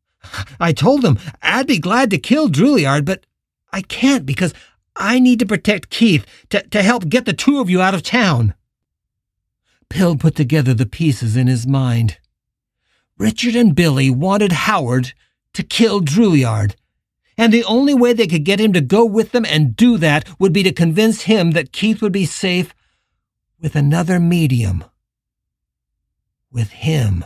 I 0.60 0.72
told 0.72 1.02
them 1.02 1.18
I'd 1.42 1.66
be 1.66 1.78
glad 1.78 2.10
to 2.10 2.18
kill 2.18 2.48
Drouillard, 2.48 3.04
but 3.04 3.26
I 3.72 3.82
can't 3.82 4.24
because 4.24 4.54
I 4.94 5.18
need 5.18 5.38
to 5.40 5.46
protect 5.46 5.90
Keith 5.90 6.26
to, 6.50 6.62
to 6.68 6.82
help 6.82 7.08
get 7.08 7.24
the 7.24 7.32
two 7.32 7.60
of 7.60 7.70
you 7.70 7.80
out 7.80 7.94
of 7.94 8.02
town. 8.02 8.54
Pill 9.88 10.16
put 10.16 10.36
together 10.36 10.74
the 10.74 10.86
pieces 10.86 11.36
in 11.36 11.46
his 11.46 11.66
mind. 11.66 12.18
Richard 13.18 13.56
and 13.56 13.74
Billy 13.74 14.10
wanted 14.10 14.52
Howard 14.52 15.12
to 15.54 15.62
kill 15.62 16.00
Drouillard, 16.00 16.74
and 17.40 17.54
the 17.54 17.64
only 17.64 17.94
way 17.94 18.12
they 18.12 18.26
could 18.26 18.44
get 18.44 18.60
him 18.60 18.74
to 18.74 18.82
go 18.82 19.02
with 19.02 19.32
them 19.32 19.46
and 19.46 19.74
do 19.74 19.96
that 19.96 20.28
would 20.38 20.52
be 20.52 20.62
to 20.62 20.72
convince 20.72 21.22
him 21.22 21.52
that 21.52 21.72
Keith 21.72 22.02
would 22.02 22.12
be 22.12 22.26
safe 22.26 22.74
with 23.58 23.74
another 23.74 24.20
medium. 24.20 24.84
With 26.52 26.68
him. 26.68 27.24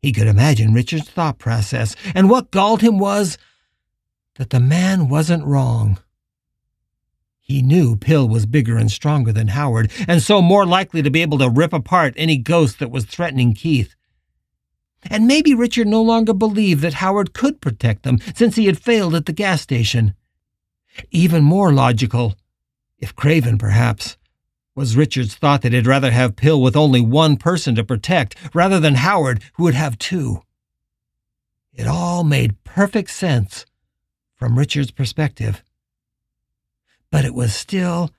He 0.00 0.12
could 0.12 0.28
imagine 0.28 0.72
Richard's 0.72 1.10
thought 1.10 1.40
process, 1.40 1.96
and 2.14 2.30
what 2.30 2.52
galled 2.52 2.80
him 2.80 2.96
was 2.96 3.38
that 4.36 4.50
the 4.50 4.60
man 4.60 5.08
wasn't 5.08 5.44
wrong. 5.44 5.98
He 7.40 7.60
knew 7.60 7.96
Pill 7.96 8.28
was 8.28 8.46
bigger 8.46 8.76
and 8.76 8.88
stronger 8.88 9.32
than 9.32 9.48
Howard, 9.48 9.90
and 10.06 10.22
so 10.22 10.40
more 10.40 10.64
likely 10.64 11.02
to 11.02 11.10
be 11.10 11.22
able 11.22 11.38
to 11.38 11.50
rip 11.50 11.72
apart 11.72 12.14
any 12.16 12.36
ghost 12.36 12.78
that 12.78 12.92
was 12.92 13.04
threatening 13.04 13.52
Keith. 13.52 13.96
And 15.10 15.26
maybe 15.26 15.54
Richard 15.54 15.86
no 15.86 16.02
longer 16.02 16.32
believed 16.32 16.82
that 16.82 16.94
Howard 16.94 17.32
could 17.32 17.60
protect 17.60 18.02
them 18.02 18.18
since 18.34 18.56
he 18.56 18.66
had 18.66 18.78
failed 18.78 19.14
at 19.14 19.26
the 19.26 19.32
gas 19.32 19.60
station. 19.60 20.14
Even 21.10 21.42
more 21.44 21.72
logical, 21.72 22.34
if 22.98 23.14
Craven 23.14 23.58
perhaps, 23.58 24.16
was 24.74 24.96
Richard's 24.96 25.34
thought 25.34 25.62
that 25.62 25.72
he'd 25.72 25.86
rather 25.86 26.10
have 26.10 26.36
Pill 26.36 26.60
with 26.60 26.76
only 26.76 27.00
one 27.00 27.36
person 27.36 27.74
to 27.74 27.84
protect 27.84 28.36
rather 28.54 28.80
than 28.80 28.96
Howard, 28.96 29.42
who 29.54 29.64
would 29.64 29.74
have 29.74 29.98
two. 29.98 30.42
It 31.72 31.86
all 31.86 32.24
made 32.24 32.62
perfect 32.64 33.10
sense 33.10 33.66
from 34.34 34.58
Richard's 34.58 34.90
perspective. 34.90 35.62
But 37.10 37.24
it 37.24 37.34
was 37.34 37.54
still 37.54 38.10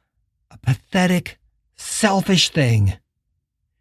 a 0.49 0.57
pathetic, 0.57 1.37
selfish 1.75 2.49
thing. 2.49 2.93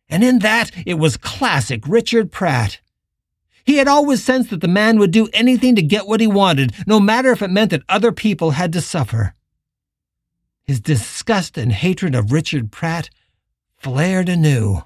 And 0.08 0.22
in 0.22 0.40
that, 0.40 0.70
it 0.84 0.94
was 0.94 1.16
classic 1.16 1.86
Richard 1.86 2.30
Pratt. 2.30 2.80
He 3.64 3.76
had 3.76 3.88
always 3.88 4.22
sensed 4.22 4.50
that 4.50 4.60
the 4.60 4.68
man 4.68 4.98
would 4.98 5.10
do 5.10 5.28
anything 5.32 5.74
to 5.76 5.82
get 5.82 6.06
what 6.06 6.20
he 6.20 6.26
wanted, 6.26 6.74
no 6.86 7.00
matter 7.00 7.30
if 7.32 7.40
it 7.42 7.50
meant 7.50 7.70
that 7.70 7.82
other 7.88 8.12
people 8.12 8.52
had 8.52 8.72
to 8.74 8.80
suffer. 8.80 9.34
His 10.62 10.80
disgust 10.80 11.56
and 11.56 11.72
hatred 11.72 12.14
of 12.14 12.32
Richard 12.32 12.70
Pratt 12.70 13.08
flared 13.76 14.28
anew. 14.28 14.82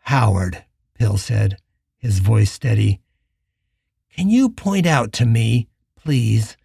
Howard, 0.00 0.64
Pill 0.94 1.16
said, 1.16 1.56
his 1.96 2.18
voice 2.18 2.52
steady, 2.52 3.00
can 4.14 4.28
you 4.28 4.50
point 4.50 4.86
out 4.86 5.12
to 5.14 5.26
me, 5.26 5.68
please, 5.96 6.56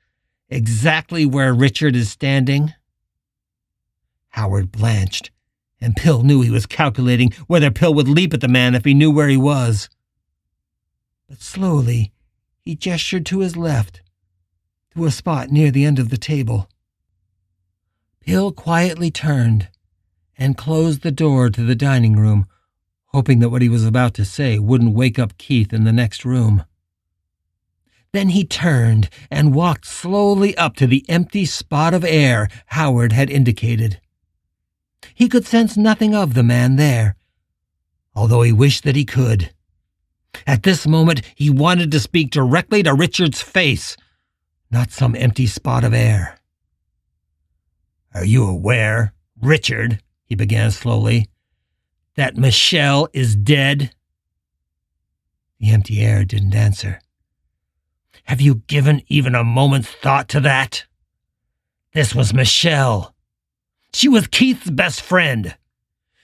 exactly 0.50 1.26
where 1.26 1.54
Richard 1.54 1.96
is 1.96 2.12
standing? 2.12 2.74
Howard 4.30 4.72
blanched, 4.72 5.32
and 5.82 5.96
Pill 5.96 6.24
knew 6.24 6.42
he 6.42 6.52
was 6.52 6.66
calculating 6.66 7.32
whether 7.48 7.72
Pill 7.72 7.94
would 7.94 8.08
leap 8.08 8.34
at 8.34 8.42
the 8.42 8.48
man 8.48 8.76
if 8.76 8.86
he 8.86 8.94
knew 8.94 9.10
where 9.10 9.30
he 9.30 9.38
was. 9.38 9.90
But 11.30 11.44
slowly, 11.44 12.12
he 12.66 12.76
gestured 12.76 13.24
to 13.28 13.42
his 13.42 13.56
left, 13.56 14.02
to 14.96 15.06
a 15.06 15.12
spot 15.12 15.52
near 15.52 15.70
the 15.70 15.86
end 15.86 16.00
of 16.00 16.10
the 16.10 16.18
table. 16.18 16.68
Pill 18.20 18.52
quietly 18.52 19.12
turned 19.12 19.70
and 20.40 20.58
closed 20.58 21.02
the 21.04 21.12
door 21.12 21.52
to 21.52 21.64
the 21.64 21.76
dining 21.76 22.16
room, 22.16 22.48
hoping 23.10 23.38
that 23.40 23.50
what 23.50 23.62
he 23.62 23.70
was 23.70 23.86
about 23.86 24.16
to 24.16 24.26
say 24.26 24.58
wouldn't 24.58 24.96
wake 24.96 25.20
up 25.20 25.38
Keith 25.38 25.72
in 25.72 25.84
the 25.84 25.94
next 25.94 26.26
room. 26.26 26.64
Then 28.12 28.30
he 28.30 28.44
turned 28.44 29.08
and 29.30 29.54
walked 29.54 29.86
slowly 29.86 30.58
up 30.58 30.76
to 30.78 30.88
the 30.88 31.08
empty 31.08 31.46
spot 31.46 31.94
of 31.94 32.04
air 32.04 32.48
Howard 32.68 33.12
had 33.12 33.30
indicated. 33.30 34.02
He 35.14 35.30
could 35.30 35.46
sense 35.46 35.78
nothing 35.78 36.16
of 36.16 36.34
the 36.34 36.42
man 36.42 36.76
there, 36.76 37.16
although 38.16 38.42
he 38.42 38.52
wished 38.52 38.84
that 38.84 38.96
he 38.96 39.06
could. 39.06 39.54
At 40.46 40.64
this 40.64 40.88
moment, 40.88 41.22
he 41.36 41.50
wanted 41.50 41.92
to 41.92 42.00
speak 42.00 42.32
directly 42.32 42.84
to 42.84 42.94
Richard's 42.94 43.42
face, 43.42 43.98
not 44.72 44.92
some 44.92 45.16
empty 45.16 45.48
spot 45.48 45.84
of 45.84 45.94
air. 45.94 46.40
Are 48.14 48.26
you 48.26 48.46
aware, 48.46 49.14
Richard, 49.42 50.02
he 50.26 50.36
began 50.36 50.72
slowly, 50.72 51.30
that 52.16 52.38
Michelle 52.38 53.08
is 53.14 53.36
dead? 53.36 53.92
The 55.60 55.72
empty 55.72 56.02
air 56.02 56.26
didn't 56.26 56.56
answer. 56.56 57.00
Have 58.24 58.42
you 58.42 58.56
given 58.68 59.02
even 59.08 59.36
a 59.36 59.44
moment's 59.44 59.90
thought 59.90 60.30
to 60.30 60.40
that? 60.42 60.86
This 61.94 62.14
was 62.14 62.34
Michelle. 62.34 63.16
She 63.94 64.08
was 64.08 64.28
Keith's 64.28 64.70
best 64.70 65.02
friend. 65.02 65.56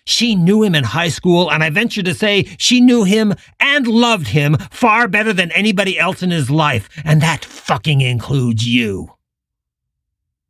She 0.06 0.36
knew 0.36 0.62
him 0.62 0.76
in 0.76 0.84
high 0.84 1.10
school, 1.10 1.52
and 1.52 1.64
I 1.64 1.70
venture 1.72 2.04
to 2.04 2.14
say 2.14 2.44
she 2.58 2.80
knew 2.80 3.04
him 3.04 3.34
and 3.60 3.88
loved 3.88 4.28
him 4.28 4.56
far 4.70 5.08
better 5.08 5.34
than 5.34 5.52
anybody 5.52 5.98
else 5.98 6.22
in 6.22 6.30
his 6.30 6.50
life, 6.52 6.90
and 7.04 7.22
that 7.22 7.44
fucking 7.44 8.02
includes 8.02 8.68
you. 8.68 9.14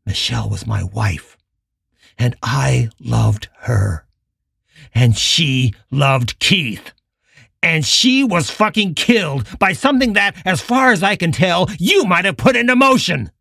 Michelle 0.05 0.49
was 0.49 0.67
my 0.67 0.83
wife, 0.83 1.37
and 2.17 2.35
I 2.43 2.89
loved 2.99 3.47
her. 3.61 4.05
And 4.93 5.17
she 5.17 5.73
loved 5.89 6.37
Keith. 6.39 6.91
And 7.63 7.83
she 7.83 8.23
was 8.23 8.51
fucking 8.51 8.93
killed 8.93 9.47
by 9.57 9.73
something 9.73 10.13
that, 10.13 10.35
as 10.45 10.61
far 10.61 10.91
as 10.91 11.01
I 11.01 11.15
can 11.15 11.31
tell, 11.31 11.67
you 11.79 12.05
might 12.05 12.25
have 12.25 12.37
put 12.37 12.55
into 12.55 12.75
motion. 12.75 13.31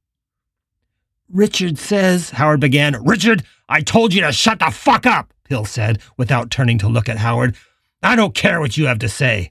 Richard 1.29 1.79
says, 1.79 2.31
Howard 2.31 2.61
began. 2.61 3.05
Richard, 3.05 3.45
I 3.69 3.83
told 3.83 4.15
you 4.15 4.23
to 4.23 4.33
shut 4.33 4.61
the 4.61 4.71
fuck 4.71 5.05
up, 5.05 5.34
Pill 5.45 5.65
said, 5.65 6.01
without 6.17 6.51
turning 6.51 6.79
to 6.79 6.89
look 6.89 7.09
at 7.09 7.19
Howard. 7.19 7.57
I 8.03 8.17
don't 8.17 8.35
care 8.35 8.61
what 8.61 8.77
you 8.77 8.87
have 8.87 8.99
to 9.01 9.09
say, 9.09 9.51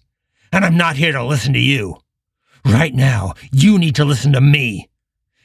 and 0.51 0.63
I'm 0.63 0.77
not 0.77 0.95
here 0.95 1.11
to 1.11 1.23
listen 1.23 1.53
to 1.53 1.59
you. 1.59 1.97
Right 2.65 2.93
now, 2.93 3.33
you 3.51 3.77
need 3.77 3.95
to 3.95 4.05
listen 4.05 4.33
to 4.33 4.41
me 4.41 4.89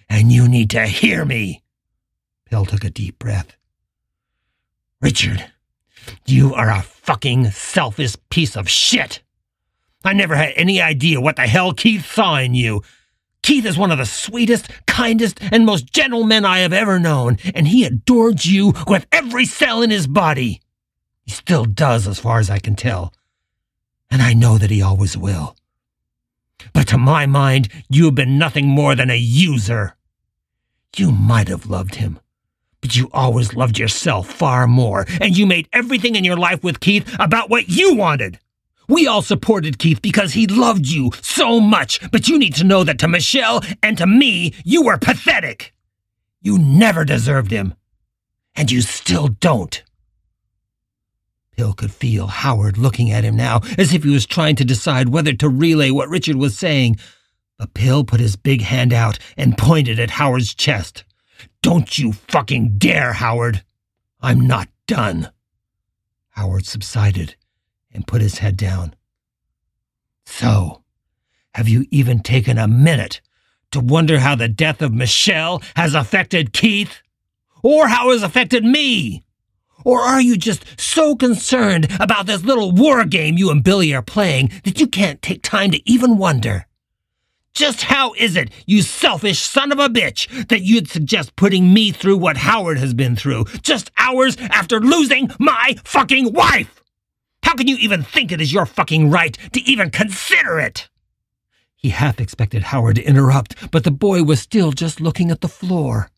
and 0.09 0.33
you 0.33 0.49
need 0.49 0.71
to 0.71 0.87
hear 0.87 1.25
me. 1.25 1.63
Pill 2.47 2.65
took 2.65 2.85
a 2.85 2.91
deep 2.91 3.19
breath. 3.19 3.57
Richard, 5.01 5.51
you 6.27 6.55
are 6.55 6.71
a 6.71 6.83
fucking 6.83 7.51
selfish 7.51 8.17
piece 8.31 8.57
of 8.57 8.69
shit. 8.69 9.23
I 10.05 10.13
never 10.13 10.37
had 10.37 10.53
any 10.57 10.81
idea 10.81 11.21
what 11.21 11.37
the 11.37 11.47
hell 11.47 11.73
Keith 11.73 12.07
saw 12.07 12.37
in 12.39 12.55
you. 12.55 12.83
Keith 13.49 13.65
is 13.65 13.79
one 13.79 13.91
of 13.91 13.97
the 13.97 14.05
sweetest, 14.05 14.69
kindest, 14.87 15.39
and 15.41 15.65
most 15.65 15.91
gentle 15.91 16.23
men 16.23 16.45
I 16.45 16.59
have 16.59 16.75
ever 16.75 16.99
known, 16.99 17.39
and 17.55 17.67
he 17.67 17.83
adored 17.83 18.45
you 18.45 18.75
with 18.87 19.07
every 19.11 19.47
cell 19.47 19.81
in 19.81 19.89
his 19.89 20.07
body. 20.07 20.61
He 21.25 21.31
still 21.31 21.65
does, 21.65 22.07
as 22.07 22.19
far 22.19 22.41
as 22.41 22.51
I 22.51 22.59
can 22.59 22.77
tell. 22.77 23.15
And 24.11 24.21
I 24.21 24.35
know 24.35 24.59
that 24.59 24.71
he 24.71 24.83
always 24.83 25.17
will. 25.17 25.57
But 26.75 26.89
to 26.89 26.99
my 26.99 27.25
mind, 27.25 27.71
you 27.89 28.05
have 28.05 28.15
been 28.15 28.37
nothing 28.37 28.67
more 28.67 28.95
than 28.95 29.09
a 29.09 29.17
user. 29.17 29.97
You 30.95 31.11
might 31.11 31.49
have 31.49 31.65
loved 31.65 31.95
him, 31.95 32.21
but 32.83 32.97
you 32.97 33.09
always 33.15 33.55
loved 33.55 33.79
yourself 33.79 34.31
far 34.31 34.67
more, 34.67 35.07
and 35.23 35.35
you 35.35 35.47
made 35.47 35.71
everything 35.73 36.17
in 36.17 36.25
your 36.25 36.37
life 36.37 36.63
with 36.63 36.81
Keith 36.81 37.17
about 37.19 37.49
what 37.49 37.71
you 37.71 37.95
wanted. 37.95 38.41
We 38.89 39.07
all 39.07 39.21
supported 39.21 39.79
Keith 39.79 40.01
because 40.01 40.33
he 40.33 40.47
loved 40.47 40.87
you 40.87 41.11
so 41.21 41.61
much, 41.61 42.01
but 42.11 42.27
you 42.27 42.39
need 42.39 42.55
to 42.55 42.65
know 42.65 42.85
that 42.85 42.99
to 43.01 43.09
Michelle 43.09 43.63
and 43.83 43.99
to 43.99 44.07
me, 44.07 44.55
you 44.65 44.83
were 44.83 44.97
pathetic. 44.97 45.75
You 46.41 46.59
never 46.59 47.05
deserved 47.05 47.51
him, 47.51 47.75
and 48.57 48.71
you 48.71 48.81
still 48.81 49.29
don't. 49.29 49.83
Pill 51.55 51.75
could 51.75 51.93
feel 51.93 52.29
Howard 52.29 52.79
looking 52.79 53.11
at 53.11 53.25
him 53.25 53.37
now, 53.37 53.61
as 53.77 53.93
if 53.93 54.05
he 54.05 54.11
was 54.11 54.25
trying 54.25 54.57
to 54.57 54.65
decide 54.65 55.11
whether 55.11 55.35
to 55.35 55.51
relay 55.51 55.91
what 55.91 56.09
Richard 56.09 56.37
was 56.37 56.57
saying, 56.57 56.97
but 57.59 57.75
Pill 57.75 58.05
put 58.05 58.21
his 58.21 58.37
big 58.37 58.63
hand 58.63 58.95
out 58.95 59.19
and 59.37 59.59
pointed 59.59 60.01
at 60.01 60.11
Howard's 60.11 60.55
chest. 60.55 61.05
Don't 61.61 61.99
you 61.99 62.13
fucking 62.13 62.79
dare, 62.79 63.13
Howard! 63.15 63.63
I'm 64.23 64.47
not 64.47 64.69
done. 64.87 65.31
Howard 66.31 66.65
subsided 66.65 67.35
and 67.99 68.07
put 68.07 68.23
his 68.23 68.39
head 68.39 68.57
down. 68.57 68.95
So, 70.25 70.83
have 71.55 71.69
you 71.69 71.85
even 71.91 72.21
taken 72.21 72.57
a 72.57 72.69
minute 72.69 73.21
to 73.73 73.81
wonder 73.81 74.21
how 74.21 74.37
the 74.37 74.49
death 74.49 74.81
of 74.81 74.95
Michelle 74.95 75.63
has 75.75 75.95
affected 75.95 76.53
Keith? 76.53 77.03
or 77.63 77.89
how 77.89 78.11
it 78.11 78.15
has 78.15 78.23
affected 78.23 78.65
me? 78.65 79.25
Or 79.85 80.01
are 80.01 80.21
you 80.21 80.37
just 80.37 80.81
so 80.81 81.15
concerned 81.15 81.89
about 82.01 82.27
this 82.27 82.45
little 82.45 82.73
war 82.73 83.05
game 83.05 83.39
you 83.39 83.51
and 83.51 83.63
Billy 83.63 83.95
are 83.95 84.03
playing 84.03 84.51
that 84.65 84.81
you 84.81 84.87
can't 84.87 85.23
take 85.23 85.43
time 85.43 85.71
to 85.71 85.91
even 85.91 86.19
wonder? 86.19 86.67
Just 87.55 87.83
how 87.83 88.13
is 88.15 88.37
it, 88.37 88.51
you 88.67 88.83
selfish 88.83 89.41
son 89.41 89.73
of 89.73 89.79
a 89.79 89.89
bitch, 89.89 90.49
that 90.49 90.63
you'd 90.63 90.89
suggest 90.89 91.37
putting 91.37 91.73
me 91.73 91.91
through 91.91 92.17
what 92.19 92.37
Howard 92.37 92.79
has 92.79 92.95
been 92.95 93.17
through 93.17 93.45
just 93.63 93.91
hours 93.99 94.37
after 94.39 94.81
losing 94.81 95.31
my 95.39 95.77
fucking 95.85 96.33
wife? 96.33 96.78
How 97.43 97.55
can 97.55 97.69
you 97.69 97.77
even 97.77 98.03
think 98.03 98.31
it 98.31 98.41
is 98.41 98.53
your 98.53 98.67
fucking 98.67 99.11
right 99.11 99.37
to 99.53 99.61
even 99.61 99.91
consider 99.91 100.59
it? 100.59 100.89
He 101.77 101.91
half 101.91 102.21
expected 102.21 102.65
Howard 102.65 102.97
to 102.97 103.03
interrupt, 103.03 103.71
but 103.71 103.85
the 103.85 103.91
boy 103.91 104.23
was 104.23 104.41
still 104.41 104.73
just 104.73 105.01
looking 105.01 105.31
at 105.31 105.41
the 105.41 105.49
floor. 105.49 106.11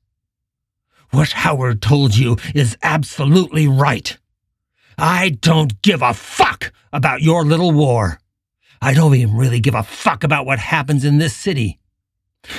What 1.11 1.33
Howard 1.33 1.83
told 1.83 2.17
you 2.17 2.37
is 2.55 2.79
absolutely 2.83 3.69
right. 3.69 4.17
I 4.97 5.31
don't 5.41 5.83
give 5.83 6.03
a 6.03 6.15
fuck 6.15 6.73
about 6.93 7.23
your 7.23 7.45
little 7.45 7.73
war. 7.73 8.21
I 8.81 8.95
don't 8.95 9.15
even 9.15 9.37
really 9.37 9.61
give 9.61 9.75
a 9.75 9.83
fuck 9.83 10.25
about 10.25 10.47
what 10.47 10.59
happens 10.59 11.05
in 11.05 11.19
this 11.19 11.37
city. 11.37 11.79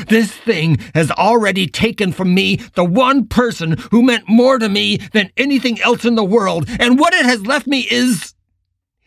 This 0.08 0.32
thing 0.32 0.78
has 0.94 1.10
already 1.10 1.66
taken 1.68 2.12
from 2.12 2.34
me 2.36 2.58
the 2.76 2.84
one 2.86 3.26
person 3.28 3.78
who 3.90 4.04
meant 4.04 4.30
more 4.30 4.60
to 4.60 4.70
me 4.70 4.98
than 5.14 5.32
anything 5.38 5.82
else 5.82 6.06
in 6.06 6.16
the 6.16 6.24
world, 6.24 6.68
and 6.80 7.00
what 7.00 7.14
it 7.14 7.26
has 7.26 7.46
left 7.46 7.66
me 7.66 7.88
is. 7.90 8.36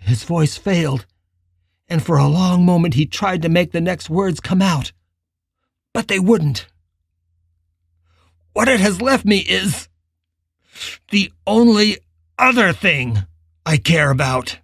His 0.05 0.23
voice 0.25 0.57
failed, 0.57 1.07
and 1.89 2.03
for 2.03 2.19
a 2.19 2.29
long 2.29 2.65
moment 2.65 2.95
he 2.95 3.07
tried 3.07 3.43
to 3.43 3.49
make 3.49 3.73
the 3.73 3.81
next 3.81 4.11
words 4.11 4.39
come 4.39 4.61
out. 4.61 4.93
But 5.93 6.09
they 6.09 6.19
wouldn't. 6.19 6.67
What 8.53 8.69
it 8.69 8.81
has 8.81 9.01
left 9.01 9.25
me 9.25 9.39
is. 9.39 9.89
the 11.11 11.33
only 11.47 11.99
other 12.39 12.73
thing 12.73 13.25
I 13.65 13.77
care 13.79 14.11
about. 14.11 14.59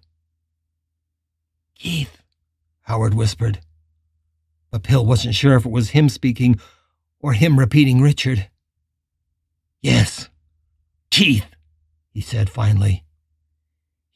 Keith. 1.75 2.21
Howard 2.83 3.13
whispered. 3.13 3.59
But 4.69 4.83
Pill 4.83 5.05
wasn't 5.05 5.35
sure 5.35 5.55
if 5.55 5.65
it 5.65 5.71
was 5.71 5.89
him 5.89 6.09
speaking 6.09 6.59
or 7.19 7.33
him 7.33 7.57
repeating 7.57 8.01
Richard. 8.01 8.47
Yes, 9.81 10.29
Keith, 11.09 11.47
he 12.11 12.21
said 12.21 12.49
finally. 12.49 13.03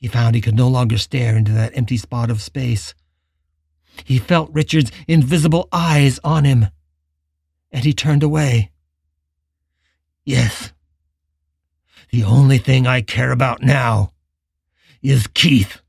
He 0.05 0.09
found 0.09 0.35
he 0.35 0.41
could 0.41 0.55
no 0.55 0.67
longer 0.67 0.99
stare 0.99 1.35
into 1.35 1.51
that 1.53 1.75
empty 1.75 1.97
spot 1.97 2.29
of 2.29 2.39
space. 2.39 2.93
He 4.03 4.19
felt 4.19 4.53
Richard's 4.53 4.91
invisible 5.07 5.67
eyes 5.71 6.19
on 6.23 6.43
him, 6.43 6.67
and 7.71 7.83
he 7.83 7.91
turned 7.91 8.21
away. 8.21 8.69
Yes, 10.23 10.73
the 12.11 12.23
only 12.23 12.59
thing 12.59 12.85
I 12.85 13.01
care 13.01 13.31
about 13.31 13.63
now 13.63 14.11
is 15.01 15.25
Keith 15.33 15.81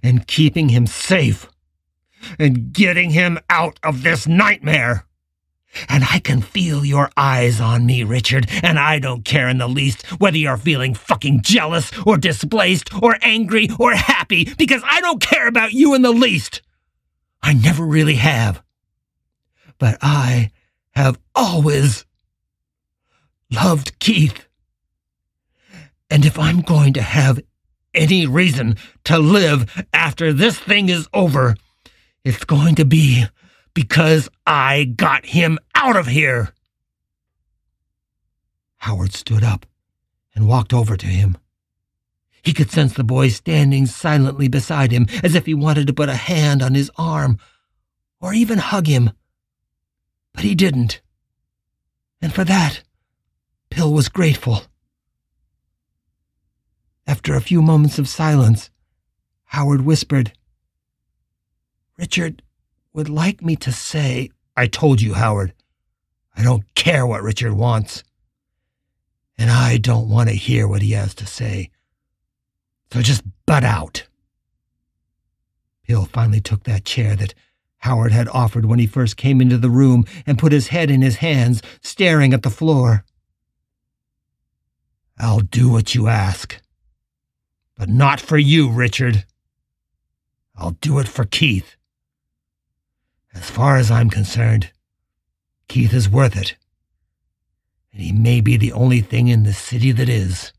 and 0.00 0.28
keeping 0.28 0.68
him 0.68 0.86
safe 0.86 1.48
and 2.38 2.72
getting 2.72 3.10
him 3.10 3.36
out 3.50 3.80
of 3.82 4.04
this 4.04 4.28
nightmare. 4.28 5.06
And 5.88 6.04
I 6.10 6.18
can 6.18 6.42
feel 6.42 6.84
your 6.84 7.10
eyes 7.16 7.60
on 7.60 7.86
me, 7.86 8.02
Richard, 8.02 8.48
and 8.62 8.78
I 8.78 8.98
don't 8.98 9.24
care 9.24 9.48
in 9.48 9.58
the 9.58 9.68
least 9.68 10.04
whether 10.20 10.36
you're 10.36 10.56
feeling 10.56 10.94
fucking 10.94 11.42
jealous 11.42 11.90
or 12.04 12.16
displaced 12.16 12.92
or 13.02 13.16
angry 13.22 13.68
or 13.78 13.92
happy, 13.94 14.52
because 14.58 14.82
I 14.84 15.00
don't 15.00 15.22
care 15.22 15.46
about 15.46 15.72
you 15.72 15.94
in 15.94 16.02
the 16.02 16.12
least. 16.12 16.62
I 17.42 17.54
never 17.54 17.84
really 17.84 18.16
have. 18.16 18.62
But 19.78 19.98
I 20.02 20.50
have 20.92 21.18
always 21.34 22.04
loved 23.50 23.98
Keith. 23.98 24.46
And 26.10 26.26
if 26.26 26.38
I'm 26.38 26.60
going 26.60 26.92
to 26.94 27.02
have 27.02 27.40
any 27.94 28.26
reason 28.26 28.76
to 29.04 29.18
live 29.18 29.84
after 29.94 30.32
this 30.32 30.58
thing 30.58 30.88
is 30.88 31.08
over, 31.14 31.56
it's 32.24 32.44
going 32.44 32.74
to 32.74 32.84
be 32.84 33.26
because 33.74 34.28
I 34.46 34.84
got 34.84 35.26
him 35.26 35.58
out 35.74 35.96
of 35.96 36.06
here. 36.06 36.52
Howard 38.78 39.12
stood 39.12 39.44
up 39.44 39.66
and 40.34 40.48
walked 40.48 40.72
over 40.72 40.96
to 40.96 41.06
him. 41.06 41.36
He 42.42 42.52
could 42.52 42.70
sense 42.70 42.94
the 42.94 43.04
boy 43.04 43.28
standing 43.28 43.86
silently 43.86 44.48
beside 44.48 44.92
him, 44.92 45.06
as 45.22 45.34
if 45.34 45.46
he 45.46 45.54
wanted 45.54 45.86
to 45.86 45.92
put 45.92 46.08
a 46.08 46.14
hand 46.14 46.62
on 46.62 46.74
his 46.74 46.90
arm 46.96 47.38
or 48.20 48.32
even 48.32 48.58
hug 48.58 48.86
him. 48.86 49.10
But 50.32 50.44
he 50.44 50.54
didn't. 50.54 51.00
And 52.22 52.32
for 52.34 52.44
that, 52.44 52.82
Pill 53.70 53.92
was 53.92 54.08
grateful. 54.08 54.62
After 57.06 57.34
a 57.34 57.40
few 57.40 57.60
moments 57.60 57.98
of 57.98 58.08
silence, 58.08 58.70
Howard 59.46 59.82
whispered, 59.82 60.32
Richard 61.98 62.42
would 62.92 63.08
like 63.08 63.42
me 63.42 63.56
to 63.56 63.72
say, 63.72 64.30
I 64.56 64.66
told 64.66 65.00
you, 65.00 65.14
Howard. 65.14 65.54
I 66.36 66.42
don't 66.42 66.74
care 66.74 67.06
what 67.06 67.22
Richard 67.22 67.52
wants. 67.52 68.02
And 69.38 69.50
I 69.50 69.78
don't 69.78 70.08
want 70.08 70.28
to 70.28 70.34
hear 70.34 70.68
what 70.68 70.82
he 70.82 70.92
has 70.92 71.14
to 71.16 71.26
say. 71.26 71.70
So 72.92 73.02
just 73.02 73.22
butt 73.46 73.64
out. 73.64 74.06
Pill 75.86 76.04
finally 76.04 76.40
took 76.40 76.64
that 76.64 76.84
chair 76.84 77.16
that 77.16 77.34
Howard 77.78 78.12
had 78.12 78.28
offered 78.28 78.66
when 78.66 78.78
he 78.78 78.86
first 78.86 79.16
came 79.16 79.40
into 79.40 79.56
the 79.56 79.70
room 79.70 80.04
and 80.26 80.38
put 80.38 80.52
his 80.52 80.68
head 80.68 80.90
in 80.90 81.00
his 81.00 81.16
hands, 81.16 81.62
staring 81.82 82.34
at 82.34 82.42
the 82.42 82.50
floor. 82.50 83.04
I'll 85.18 85.40
do 85.40 85.70
what 85.70 85.94
you 85.94 86.08
ask. 86.08 86.60
But 87.76 87.88
not 87.88 88.20
for 88.20 88.36
you, 88.36 88.70
Richard. 88.70 89.24
I'll 90.56 90.76
do 90.82 90.98
it 90.98 91.08
for 91.08 91.24
Keith. 91.24 91.76
As 93.34 93.48
far 93.50 93.76
as 93.76 93.90
I'm 93.90 94.10
concerned, 94.10 94.70
Keith 95.68 95.94
is 95.94 96.08
worth 96.08 96.36
it. 96.36 96.56
And 97.92 98.02
he 98.02 98.12
may 98.12 98.40
be 98.40 98.56
the 98.56 98.72
only 98.72 99.00
thing 99.00 99.28
in 99.28 99.44
the 99.44 99.52
city 99.52 99.92
that 99.92 100.08
is. 100.08 100.52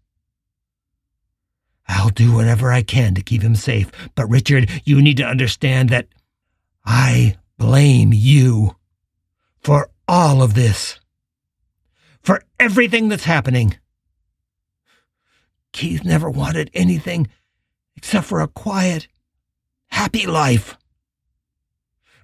I'll 1.87 2.09
do 2.09 2.33
whatever 2.33 2.71
I 2.71 2.83
can 2.83 3.13
to 3.15 3.21
keep 3.21 3.41
him 3.41 3.55
safe, 3.55 3.91
but 4.15 4.29
Richard, 4.29 4.69
you 4.85 5.01
need 5.01 5.17
to 5.17 5.25
understand 5.25 5.89
that 5.89 6.07
I 6.85 7.37
blame 7.57 8.13
you 8.13 8.75
for 9.59 9.89
all 10.07 10.41
of 10.41 10.53
this. 10.53 10.99
For 12.21 12.41
everything 12.59 13.09
that's 13.09 13.25
happening. 13.25 13.77
Keith 15.73 16.03
never 16.03 16.29
wanted 16.29 16.69
anything 16.73 17.27
except 17.95 18.27
for 18.27 18.41
a 18.41 18.47
quiet, 18.47 19.07
happy 19.87 20.25
life. 20.25 20.77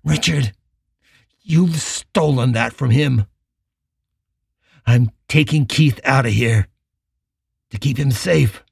Richard, 0.08 0.54
you've 1.42 1.76
stolen 1.76 2.54
that 2.54 2.72
from 2.72 2.92
him. 2.92 3.26
I'm 4.86 5.12
taking 5.28 5.66
Keith 5.66 6.00
out 6.06 6.26
of 6.26 6.32
here 6.32 6.68
to 7.72 7.78
keep 7.78 7.98
him 7.98 8.12
safe. 8.12 8.64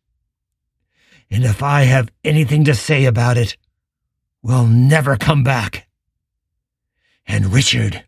And 1.29 1.43
if 1.43 1.61
I 1.61 1.81
have 1.81 2.09
anything 2.23 2.63
to 2.63 2.73
say 2.73 3.03
about 3.03 3.37
it, 3.37 3.57
we'll 4.41 4.65
never 4.65 5.17
come 5.17 5.43
back. 5.43 5.89
And 7.27 7.51
Richard, 7.51 8.05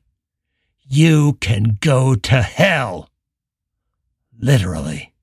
you 0.87 1.33
can 1.41 1.77
go 1.81 2.15
to 2.15 2.41
hell. 2.41 3.09
Literally. 4.39 5.13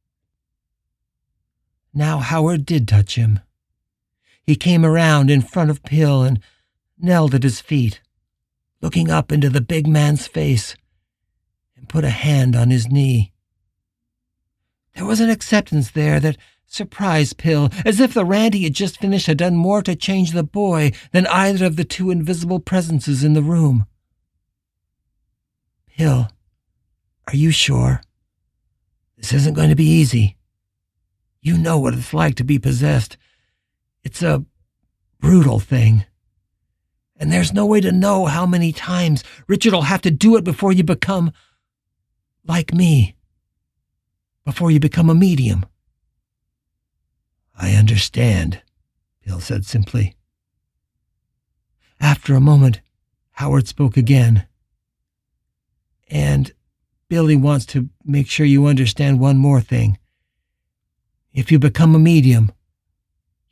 Now 1.95 2.19
Howard 2.19 2.67
did 2.67 2.87
touch 2.87 3.15
him. 3.15 3.41
He 4.43 4.57
came 4.57 4.85
around 4.85 5.31
in 5.31 5.41
front 5.41 5.71
of 5.71 5.83
Pill 5.85 6.23
and 6.23 6.39
knelt 7.05 7.35
at 7.35 7.43
his 7.43 7.61
feet, 7.61 8.01
looking 8.81 9.11
up 9.11 9.31
into 9.31 9.51
the 9.51 9.61
big 9.61 9.87
man's 9.87 10.27
face, 10.27 10.77
and 11.77 11.89
put 11.89 12.05
a 12.05 12.11
hand 12.11 12.57
on 12.57 12.71
his 12.71 12.89
knee. 12.89 13.33
There 14.95 15.05
was 15.05 15.21
an 15.21 15.31
acceptance 15.31 15.91
there 15.91 16.19
that 16.21 16.37
surprised 16.67 17.37
Pill, 17.39 17.69
as 17.85 18.01
if 18.01 18.15
the 18.15 18.25
rant 18.25 18.55
he 18.55 18.65
had 18.65 18.75
just 18.75 18.99
finished 18.99 19.27
had 19.27 19.39
done 19.39 19.57
more 19.57 19.83
to 19.83 19.95
change 19.95 20.33
the 20.33 20.43
boy 20.43 20.93
than 21.13 21.27
either 21.29 21.67
of 21.67 21.77
the 21.77 21.85
two 21.85 22.11
invisible 22.11 22.59
presences 22.59 23.23
in 23.23 23.35
the 23.35 23.43
room. 23.43 23.87
Pill, 25.87 26.29
are 27.29 27.37
you 27.37 27.51
sure? 27.51 28.03
This 29.17 29.33
isn't 29.33 29.55
going 29.55 29.71
to 29.71 29.77
be 29.77 29.85
easy. 29.85 30.37
You 31.41 31.57
know 31.57 31.79
what 31.79 31.95
it's 31.95 32.15
like 32.15 32.35
to 32.37 32.45
be 32.45 32.59
possessed. 32.59 33.17
It's 34.03 34.23
a 34.23 34.45
brutal 35.21 35.61
thing. 35.61 36.05
And 37.25 37.33
there's 37.33 37.55
no 37.55 37.65
way 37.65 37.81
to 37.81 37.91
know 37.91 38.27
how 38.27 38.45
many 38.45 38.71
times 38.71 39.25
Richard'll 39.49 39.81
have 39.81 40.03
to 40.03 40.11
do 40.11 40.37
it 40.37 40.45
before 40.45 40.75
you 40.75 40.85
become 40.85 41.33
like 42.47 42.75
me. 42.75 43.17
Before 44.45 44.71
you 44.71 44.79
become 44.79 45.09
a 45.09 45.15
medium. 45.15 45.65
I 47.59 47.77
understand, 47.77 48.61
Pill 49.25 49.41
said 49.41 49.65
simply. 49.65 50.17
After 51.99 52.35
a 52.35 52.43
moment, 52.43 52.83
Howard 53.31 53.69
spoke 53.69 53.97
again. 53.97 54.47
And 56.11 56.53
Billy 57.09 57.37
wants 57.37 57.65
to 57.69 57.89
make 58.05 58.29
sure 58.29 58.45
you 58.45 58.67
understand 58.67 59.19
one 59.19 59.39
more 59.39 59.63
thing. 59.63 59.97
If 61.33 61.51
you 61.51 61.59
become 61.59 61.95
a 61.95 61.99
medium, 61.99 62.53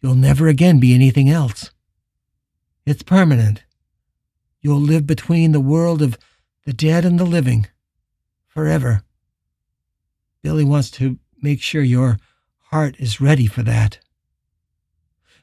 you'll 0.02 0.14
never 0.14 0.46
again 0.46 0.78
be 0.78 0.92
anything 0.92 1.30
else. 1.30 1.70
It's 2.84 3.02
permanent. 3.02 3.64
You'll 4.60 4.80
live 4.80 5.06
between 5.06 5.52
the 5.52 5.60
world 5.60 6.02
of 6.02 6.18
the 6.64 6.72
dead 6.72 7.04
and 7.04 7.18
the 7.18 7.24
living 7.24 7.66
forever. 8.48 9.02
Billy 10.42 10.64
wants 10.64 10.90
to 10.92 11.18
make 11.40 11.62
sure 11.62 11.82
your 11.82 12.18
heart 12.70 12.96
is 12.98 13.20
ready 13.20 13.46
for 13.46 13.62
that. 13.62 13.98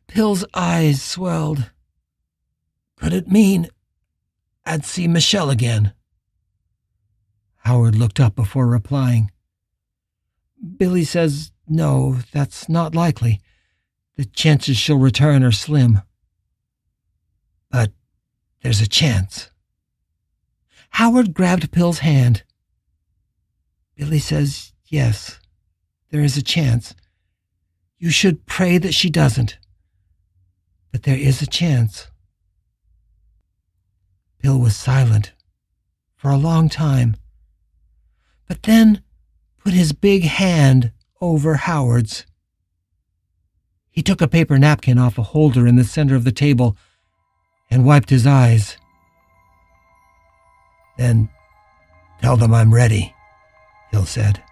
Pill's 0.07 0.43
eyes 0.53 1.01
swelled. 1.01 1.71
Could 2.97 3.13
it 3.13 3.29
mean 3.29 3.69
I'd 4.65 4.83
see 4.83 5.07
Michelle 5.07 5.49
again? 5.49 5.93
Howard 7.63 7.95
looked 7.95 8.19
up 8.19 8.35
before 8.35 8.67
replying. 8.67 9.31
Billy 10.77 11.05
says 11.05 11.51
no, 11.67 12.17
that's 12.33 12.67
not 12.67 12.95
likely. 12.95 13.39
The 14.17 14.25
chances 14.25 14.75
she'll 14.75 14.97
return 14.97 15.43
are 15.43 15.51
slim. 15.51 16.01
But 17.69 17.91
there's 18.61 18.81
a 18.81 18.87
chance. 18.87 19.49
Howard 20.91 21.33
grabbed 21.33 21.71
Pill's 21.71 21.99
hand. 21.99 22.43
Billy 23.95 24.19
says 24.19 24.73
yes, 24.87 25.39
there 26.09 26.21
is 26.21 26.37
a 26.37 26.41
chance. 26.41 26.95
You 27.97 28.09
should 28.09 28.45
pray 28.45 28.77
that 28.77 28.93
she 28.93 29.09
doesn't. 29.09 29.57
But 30.91 31.03
there 31.03 31.17
is 31.17 31.41
a 31.41 31.47
chance. 31.47 32.07
Pill 34.39 34.57
was 34.57 34.75
silent 34.75 35.33
for 36.15 36.31
a 36.31 36.37
long 36.37 36.69
time, 36.69 37.15
but 38.47 38.63
then 38.63 39.03
put 39.57 39.73
his 39.73 39.93
big 39.93 40.23
hand 40.23 40.91
over 41.21 41.55
Howard's. 41.55 42.25
He 43.91 44.01
took 44.01 44.21
a 44.21 44.27
paper 44.27 44.57
napkin 44.57 44.97
off 44.97 45.17
a 45.17 45.23
holder 45.23 45.67
in 45.67 45.75
the 45.75 45.83
center 45.83 46.15
of 46.15 46.23
the 46.23 46.31
table 46.31 46.77
and 47.71 47.85
wiped 47.85 48.09
his 48.09 48.25
eyes. 48.25 48.77
Then 50.97 51.29
tell 52.21 52.37
them 52.37 52.53
I'm 52.53 52.73
ready, 52.73 53.13
Pill 53.91 54.05
said. 54.05 54.43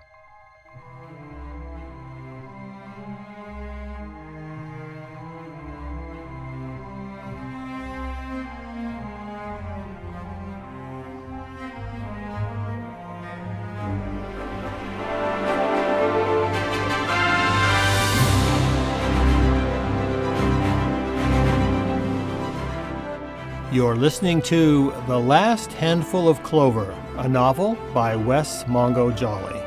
You're 23.88 23.95
listening 23.95 24.41
to 24.41 24.91
The 25.08 25.17
Last 25.17 25.71
Handful 25.71 26.28
of 26.28 26.43
Clover, 26.43 26.93
a 27.19 27.30
novel 27.30 27.78
by 27.93 28.17
Wes 28.17 28.65
Mongo 28.65 29.15
Jolley. 29.15 29.62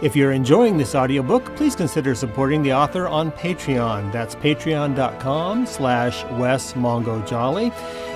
If 0.00 0.16
you're 0.16 0.32
enjoying 0.32 0.78
this 0.78 0.94
audiobook, 0.94 1.54
please 1.54 1.76
consider 1.76 2.14
supporting 2.14 2.62
the 2.62 2.72
author 2.72 3.06
on 3.06 3.30
Patreon. 3.32 4.10
That's 4.10 4.34
patreon.com 4.36 5.66
slash 5.66 6.24
Wes 6.38 6.72
Mongo 6.72 7.22